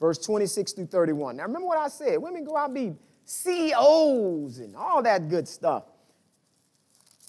[0.00, 1.36] verse 26 through 31.
[1.36, 5.46] Now, remember what I said women go out and be CEOs and all that good
[5.46, 5.84] stuff.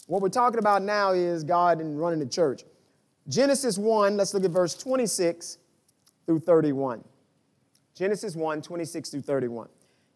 [0.10, 2.64] What we're talking about now is God and running the church.
[3.28, 5.60] Genesis 1, let's look at verse 26
[6.26, 7.04] through 31.
[7.94, 9.70] Genesis 1, 26 through 31.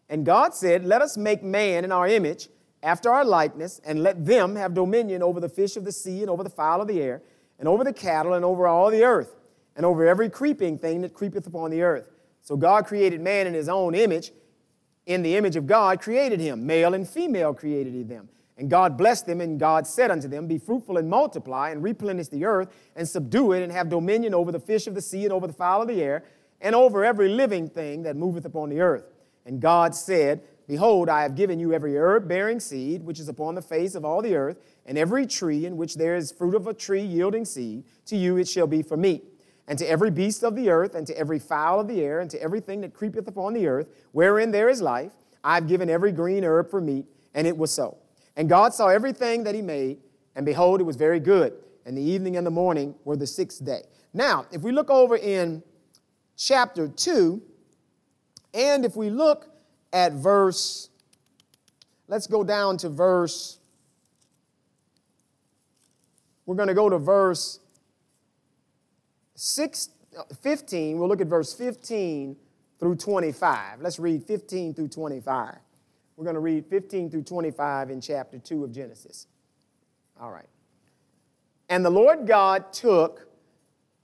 [0.08, 2.48] And God said, Let us make man in our image,
[2.82, 6.28] after our likeness, and let them have dominion over the fish of the sea, and
[6.28, 7.22] over the fowl of the air,
[7.60, 9.36] and over the cattle, and over all the earth,
[9.76, 12.10] and over every creeping thing that creepeth upon the earth.
[12.42, 14.32] So God created man in his own image.
[15.06, 16.66] In the image of God created him.
[16.66, 18.28] Male and female created he them.
[18.56, 22.28] And God blessed them, and God said unto them, Be fruitful and multiply, and replenish
[22.28, 25.32] the earth, and subdue it, and have dominion over the fish of the sea, and
[25.32, 26.24] over the fowl of the air,
[26.60, 29.04] and over every living thing that moveth upon the earth.
[29.44, 33.54] And God said, Behold, I have given you every herb bearing seed, which is upon
[33.54, 36.66] the face of all the earth, and every tree in which there is fruit of
[36.66, 39.24] a tree yielding seed, to you it shall be for meat.
[39.66, 42.30] And to every beast of the earth, and to every fowl of the air, and
[42.30, 46.12] to everything that creepeth upon the earth, wherein there is life, I have given every
[46.12, 47.98] green herb for meat, and it was so.
[48.36, 49.98] And God saw everything that he made,
[50.34, 51.54] and behold, it was very good.
[51.86, 53.82] And the evening and the morning were the sixth day.
[54.12, 55.62] Now, if we look over in
[56.36, 57.42] chapter 2,
[58.54, 59.48] and if we look
[59.92, 60.88] at verse,
[62.08, 63.58] let's go down to verse,
[66.46, 67.60] we're going to go to verse
[69.34, 69.88] 6,
[70.40, 70.98] 15.
[70.98, 72.36] We'll look at verse 15
[72.78, 73.80] through 25.
[73.80, 75.56] Let's read 15 through 25.
[76.16, 79.26] We're going to read 15 through 25 in chapter 2 of Genesis.
[80.20, 80.48] All right.
[81.68, 83.26] And the Lord God took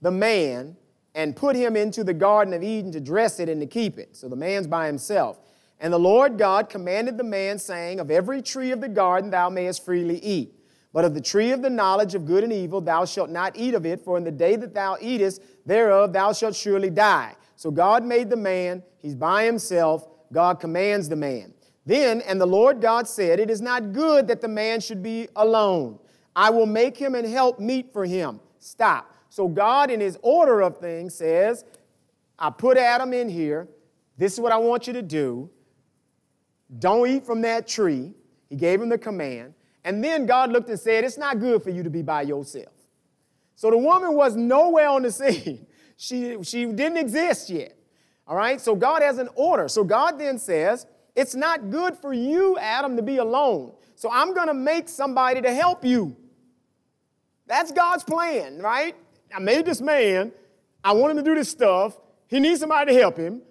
[0.01, 0.75] the man
[1.15, 4.15] and put him into the Garden of Eden to dress it and to keep it.
[4.15, 5.39] So the man's by himself.
[5.79, 9.49] And the Lord God commanded the man, saying, Of every tree of the garden thou
[9.49, 10.53] mayest freely eat.
[10.93, 13.73] But of the tree of the knowledge of good and evil thou shalt not eat
[13.73, 17.35] of it, for in the day that thou eatest thereof thou shalt surely die.
[17.55, 20.07] So God made the man, he's by himself.
[20.31, 21.53] God commands the man.
[21.85, 25.27] Then, and the Lord God said, It is not good that the man should be
[25.35, 25.99] alone.
[26.35, 28.39] I will make him and help meet for him.
[28.59, 29.13] Stop.
[29.29, 31.65] So God, in his order of things, says,
[32.37, 33.67] I put Adam in here.
[34.17, 35.49] This is what I want you to do.
[36.79, 38.13] Don't eat from that tree.
[38.49, 39.53] He gave him the command.
[39.83, 42.73] And then God looked and said, It's not good for you to be by yourself.
[43.55, 45.65] So the woman was nowhere on the scene.
[45.97, 47.75] She, she didn't exist yet.
[48.27, 48.59] All right?
[48.61, 49.67] So God has an order.
[49.67, 50.85] So God then says,
[51.15, 53.73] It's not good for you, Adam, to be alone.
[53.95, 56.15] So I'm going to make somebody to help you.
[57.47, 58.95] That's God's plan, right?
[59.33, 60.31] I made this man.
[60.83, 61.97] I want him to do this stuff.
[62.27, 63.41] He needs somebody to help him.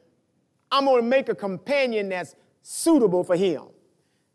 [0.73, 3.65] I'm going to make a companion that's suitable for him.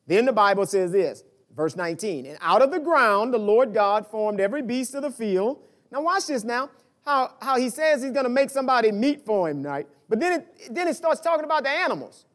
[0.08, 1.24] Then the Bible says this,
[1.56, 5.12] verse 19, and out of the ground the Lord God formed every beast of the
[5.12, 5.64] field.
[5.92, 6.70] Now watch this now,
[7.04, 9.88] how, how he says he's going to make somebody meet for him, right?
[10.08, 12.26] But then it, then it starts talking about the animals.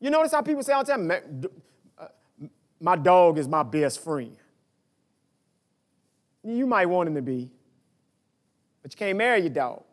[0.00, 1.10] You notice how people say all the time,
[1.98, 2.06] uh,
[2.80, 4.36] my dog is my best friend.
[6.42, 7.50] You might want him to be,
[8.82, 9.84] but you can't marry your dog.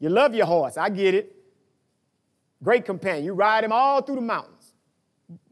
[0.00, 1.36] You love your horse, I get it.
[2.62, 3.24] Great companion.
[3.24, 4.72] You ride him all through the mountains.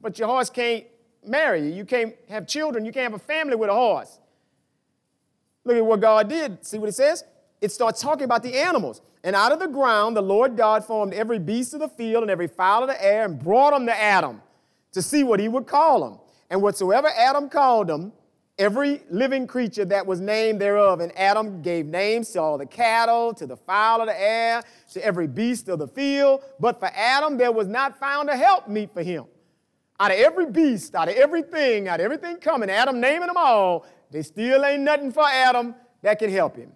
[0.01, 0.85] But your horse can't
[1.25, 1.73] marry you.
[1.73, 2.85] You can't have children.
[2.85, 4.19] You can't have a family with a horse.
[5.65, 6.65] Look at what God did.
[6.67, 7.25] See what it says?
[7.61, 9.01] It starts talking about the animals.
[9.25, 12.31] And out of the ground, the Lord God formed every beast of the field and
[12.31, 14.41] every fowl of the air and brought them to Adam
[14.93, 16.19] to see what he would call them.
[16.51, 18.13] And whatsoever Adam called them,
[18.59, 21.01] every living creature that was named thereof.
[21.01, 25.05] And Adam gave names to all the cattle, to the fowl of the air, to
[25.05, 26.43] every beast of the field.
[26.59, 29.25] But for Adam, there was not found a help meet for him.
[30.01, 33.85] Out of every beast, out of everything, out of everything coming, Adam naming them all,
[34.11, 36.73] they still ain't nothing for Adam that can help him.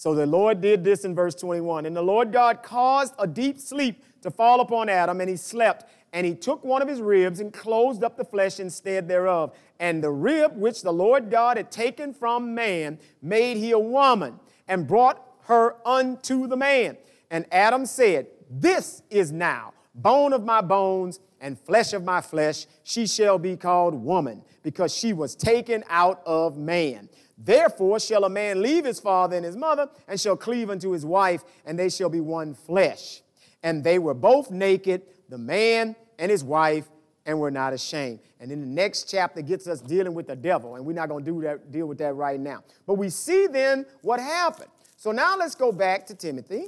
[0.00, 1.84] So the Lord did this in verse 21.
[1.84, 5.90] And the Lord God caused a deep sleep to fall upon Adam, and he slept.
[6.14, 9.54] And he took one of his ribs and closed up the flesh instead thereof.
[9.78, 14.40] And the rib which the Lord God had taken from man made he a woman
[14.68, 16.96] and brought her unto the man.
[17.30, 22.66] And Adam said, This is now bone of my bones and flesh of my flesh.
[22.84, 27.10] She shall be called woman, because she was taken out of man.
[27.42, 31.06] Therefore shall a man leave his father and his mother, and shall cleave unto his
[31.06, 33.22] wife, and they shall be one flesh.
[33.62, 36.88] And they were both naked, the man and his wife,
[37.24, 38.20] and were not ashamed.
[38.40, 41.24] And then the next chapter gets us dealing with the devil, and we're not going
[41.24, 42.62] to do that, deal with that right now.
[42.86, 44.70] But we see then what happened.
[44.96, 46.66] So now let's go back to Timothy,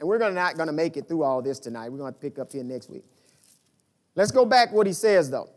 [0.00, 1.90] and we're not going to make it through all this tonight.
[1.90, 3.04] We're going to pick up here next week.
[4.16, 5.50] Let's go back what he says, though.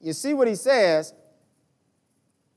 [0.00, 1.14] You see what he says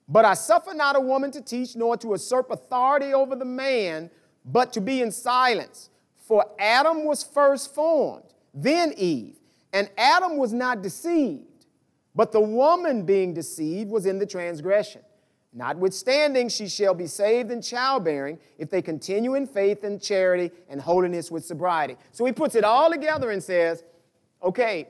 [0.08, 4.10] but I suffer not a woman to teach, nor to usurp authority over the man,
[4.46, 5.90] but to be in silence.
[6.28, 9.36] For Adam was first formed, then Eve.
[9.74, 11.66] And Adam was not deceived,
[12.16, 15.02] but the woman being deceived was in the transgression.
[15.54, 20.80] Notwithstanding, she shall be saved in childbearing if they continue in faith and charity and
[20.80, 21.98] holiness with sobriety.
[22.12, 23.84] So he puts it all together and says,
[24.42, 24.88] okay,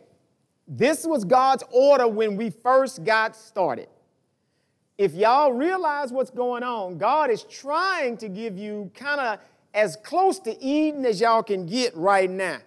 [0.68, 3.88] this was God's order when we first got started
[4.98, 9.40] if y'all realize what's going on, God is trying to give you kind of
[9.74, 12.58] as close to Eden as y'all can get right now.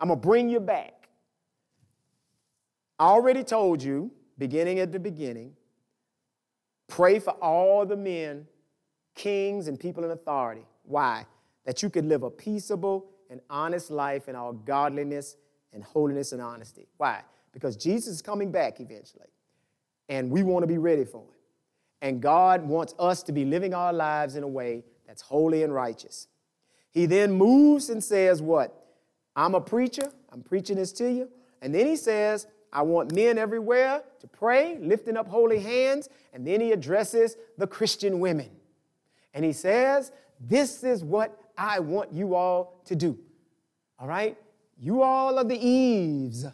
[0.00, 1.08] I'm going to bring you back.
[2.98, 5.54] I already told you, beginning at the beginning,
[6.88, 8.46] pray for all the men,
[9.14, 10.66] kings, and people in authority.
[10.82, 11.24] Why?
[11.64, 15.36] That you could live a peaceable and honest life in all godliness
[15.72, 16.88] and holiness and honesty.
[16.96, 17.22] Why?
[17.52, 19.26] Because Jesus is coming back eventually
[20.08, 21.40] and we want to be ready for it.
[22.02, 25.72] And God wants us to be living our lives in a way that's holy and
[25.72, 26.28] righteous.
[26.90, 28.72] He then moves and says, What?
[29.36, 31.28] I'm a preacher, I'm preaching this to you.
[31.62, 36.08] And then he says, I want men everywhere to pray, lifting up holy hands.
[36.32, 38.50] And then he addresses the Christian women.
[39.32, 43.18] And he says, This is what I want you all to do.
[43.98, 44.36] All right?
[44.78, 46.46] You all are the Eves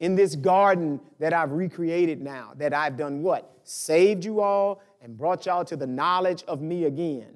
[0.00, 3.60] in this garden that I've recreated now, that I've done what?
[3.64, 7.34] Saved you all and brought y'all to the knowledge of me again.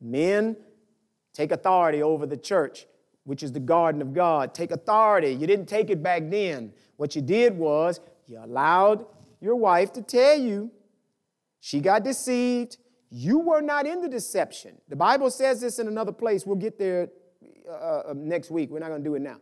[0.00, 0.56] Men,
[1.32, 2.86] take authority over the church.
[3.24, 4.52] which is the garden of God.
[4.52, 5.30] Take authority.
[5.30, 6.72] You didn't take it back then.
[6.96, 9.06] What you did was you allowed
[9.40, 10.70] your wife to tell you
[11.60, 12.76] she got deceived.
[13.10, 14.76] You were not in the deception.
[14.88, 16.44] The Bible says this in another place.
[16.44, 17.08] We'll get there
[17.66, 17.72] uh,
[18.10, 18.70] uh next week.
[18.70, 19.38] We're not going to do it now.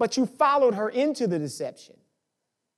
[0.00, 1.94] But you followed her into the deception.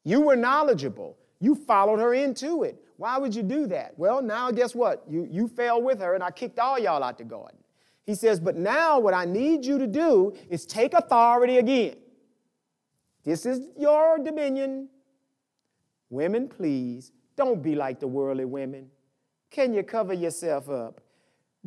[0.02, 1.16] You were knowledgeable.
[1.38, 2.84] You followed her into it.
[2.96, 3.96] Why would you do that?
[3.96, 5.04] Well, now guess what?
[5.08, 7.58] You, you fell with her, and I kicked all y'all out the garden.
[8.04, 11.94] He says, But now what I need you to do is take authority again.
[13.22, 14.88] This is your dominion.
[16.10, 18.88] Women, please, don't be like the worldly women.
[19.48, 21.00] Can you cover yourself up?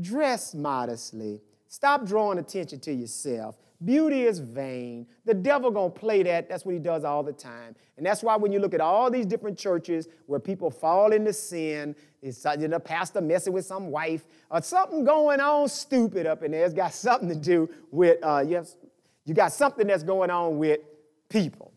[0.02, 1.42] Dress modestly.
[1.70, 3.56] Stop drawing attention to yourself.
[3.84, 5.06] Beauty is vain.
[5.26, 6.48] The devil gonna play that.
[6.48, 7.76] That's what he does all the time.
[7.98, 11.34] And that's why when you look at all these different churches where people fall into
[11.34, 16.52] sin, it's the pastor messing with some wife or something going on stupid up in
[16.52, 16.66] there.
[16.66, 18.78] It's got something to do with uh, yes,
[19.26, 20.80] you got something that's going on with
[21.28, 21.74] people.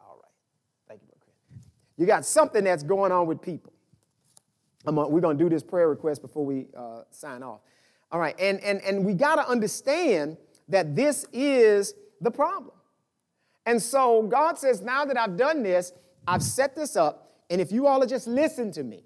[0.00, 0.32] All right,
[0.88, 1.60] thank you, Chris.
[1.98, 3.72] You got something that's going on with people.
[4.86, 7.60] We're gonna do this prayer request before we uh, sign off.
[8.10, 10.36] All right, and and and we gotta understand
[10.68, 12.74] that this is the problem.
[13.66, 15.92] And so God says, now that I've done this,
[16.26, 19.04] I've set this up, and if you all will just listen to me,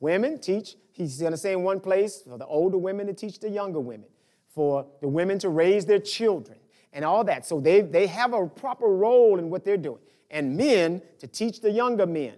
[0.00, 3.50] women teach, he's to say in one place, for the older women to teach the
[3.50, 4.08] younger women,
[4.48, 6.58] for the women to raise their children,
[6.92, 7.46] and all that.
[7.46, 10.00] So they, they have a proper role in what they're doing.
[10.30, 12.34] And men to teach the younger men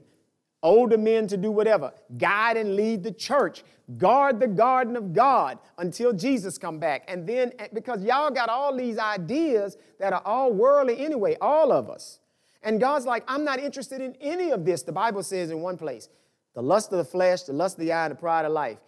[0.63, 1.93] older men to do whatever.
[2.19, 3.63] Guide and lead the church.
[3.97, 7.05] Guard the garden of god until jesus come back.
[7.09, 11.91] And then because y'all got all these ideas that are all worldly anyway all of
[11.91, 12.21] us.
[12.63, 15.77] And god's like i'm not interested in any of this the bible says in one
[15.77, 16.09] place.
[16.55, 18.79] The lust of the flesh the lust of the eye and the pride of life.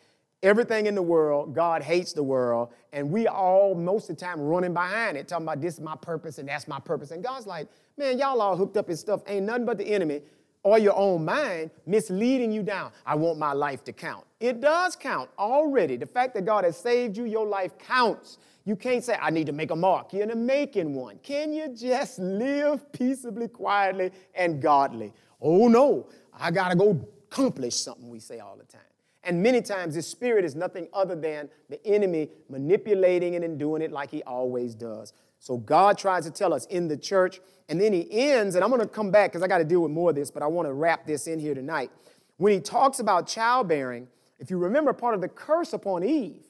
[0.42, 4.40] Everything in the world god hates the world and we all most of the time
[4.40, 7.10] running behind it talking about this is my purpose and that's my purpose.
[7.10, 7.66] And god's like
[7.96, 9.22] man y'all all hooked up in stuff.
[9.26, 10.20] Ain't nothing but the enemy
[10.62, 12.92] or your own mind misleading you down.
[13.04, 14.24] I want my life to count.
[14.40, 15.96] It does count already.
[15.96, 18.38] The fact that God has saved you, your life counts.
[18.64, 20.12] You can't say, I need to make a mark.
[20.12, 21.18] You're making one.
[21.22, 25.12] Can you just live peaceably, quietly, and godly?
[25.40, 26.08] Oh no,
[26.38, 28.82] I got to go accomplish something, we say all the time.
[29.24, 33.82] And many times, this spirit is nothing other than the enemy manipulating it and doing
[33.82, 35.12] it like he always does.
[35.42, 38.70] So God tries to tell us in the church, and then he ends, and I'm
[38.78, 40.68] to come back because I got to deal with more of this, but I want
[40.68, 41.90] to wrap this in here tonight.
[42.36, 44.06] When he talks about childbearing,
[44.38, 46.44] if you remember, part of the curse upon Eve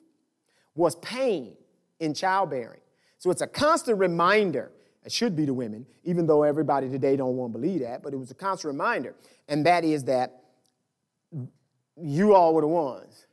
[0.75, 1.57] was pain
[2.01, 2.81] in childbearing.
[3.17, 4.71] So it's a constant reminder.
[5.07, 8.13] It should be to women, even though everybody today don't want to believe that, but
[8.13, 9.15] it was a constant reminder.
[9.49, 10.43] And that is that
[11.97, 13.27] you all were the ones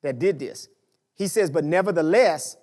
[0.00, 0.68] that did this.
[1.14, 2.56] He says, but nevertheless,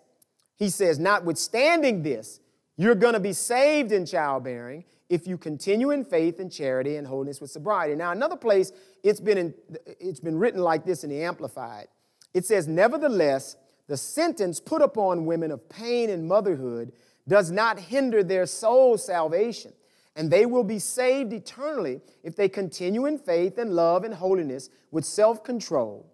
[0.61, 2.39] he says, notwithstanding this,
[2.77, 7.07] you're going to be saved in childbearing if you continue in faith and charity and
[7.07, 7.95] holiness with sobriety.
[7.95, 9.55] Now, another place it's been, in,
[9.99, 11.87] it's been written like this in the Amplified.
[12.35, 13.55] It says, Nevertheless,
[13.87, 16.91] the sentence put upon women of pain and motherhood
[17.27, 19.73] does not hinder their soul salvation,
[20.15, 24.69] and they will be saved eternally if they continue in faith and love and holiness
[24.91, 26.05] with self control,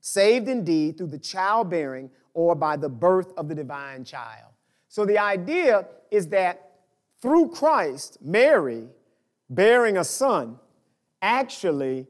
[0.00, 4.52] saved indeed through the childbearing or by the birth of the divine child.
[4.88, 6.72] So the idea is that
[7.20, 8.88] through Christ, Mary
[9.48, 10.58] bearing a son
[11.20, 12.06] actually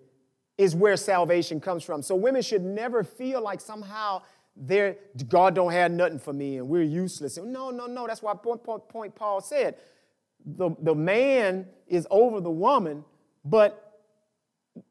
[0.59, 2.03] is where salvation comes from.
[2.03, 4.23] So women should never feel like somehow
[4.57, 4.97] they're,
[5.29, 7.39] God don't have nothing for me and we're useless.
[7.39, 8.07] No, no, no.
[8.07, 9.77] That's why point, point, point Paul said
[10.45, 13.05] the, the man is over the woman,
[13.45, 14.01] but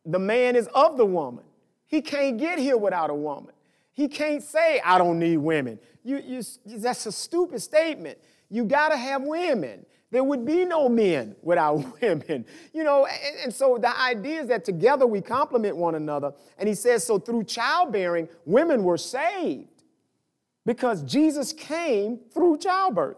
[0.05, 1.45] the man is of the woman.
[1.88, 3.53] He can't get here without a woman.
[3.93, 5.79] He can't say, I don't need women.
[6.03, 8.17] You, you, that's a stupid statement.
[8.49, 9.85] You got to have women.
[10.11, 12.45] There would be no men without women.
[12.73, 16.33] You know, and, and, so the idea is that together we complement one another.
[16.57, 19.83] And he says, so through childbearing, women were saved
[20.65, 23.17] because Jesus came through childbirth.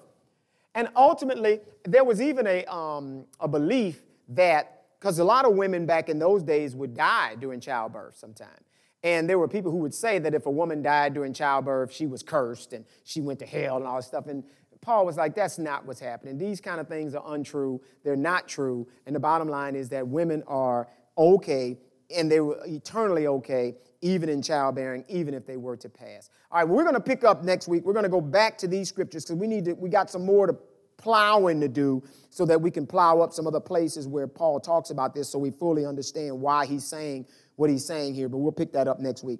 [0.75, 5.85] And ultimately, there was even a, um, a belief that, because a lot of women
[5.85, 8.63] back in those days would die during childbirth sometimes.
[9.03, 12.07] And there were people who would say that if a woman died during childbirth, she
[12.07, 14.27] was cursed and she went to hell and all this stuff.
[14.27, 14.43] And
[14.79, 16.37] Paul was like, that's not what's happening.
[16.37, 17.81] These kind of things are untrue.
[18.03, 18.87] They're not true.
[19.05, 20.87] And the bottom line is that women are
[21.17, 21.77] okay
[22.15, 26.29] and they were eternally okay, even in childbearing, even if they were to pass.
[26.51, 27.83] All right, we're going to pick up next week.
[27.83, 30.25] We're going to go back to these scriptures because we need to, we got some
[30.25, 30.55] more to
[30.97, 34.89] plowing to do so that we can plow up some other places where Paul talks
[34.89, 37.25] about this so we fully understand why he's saying
[37.55, 39.39] what he's saying here, but we'll pick that up next week.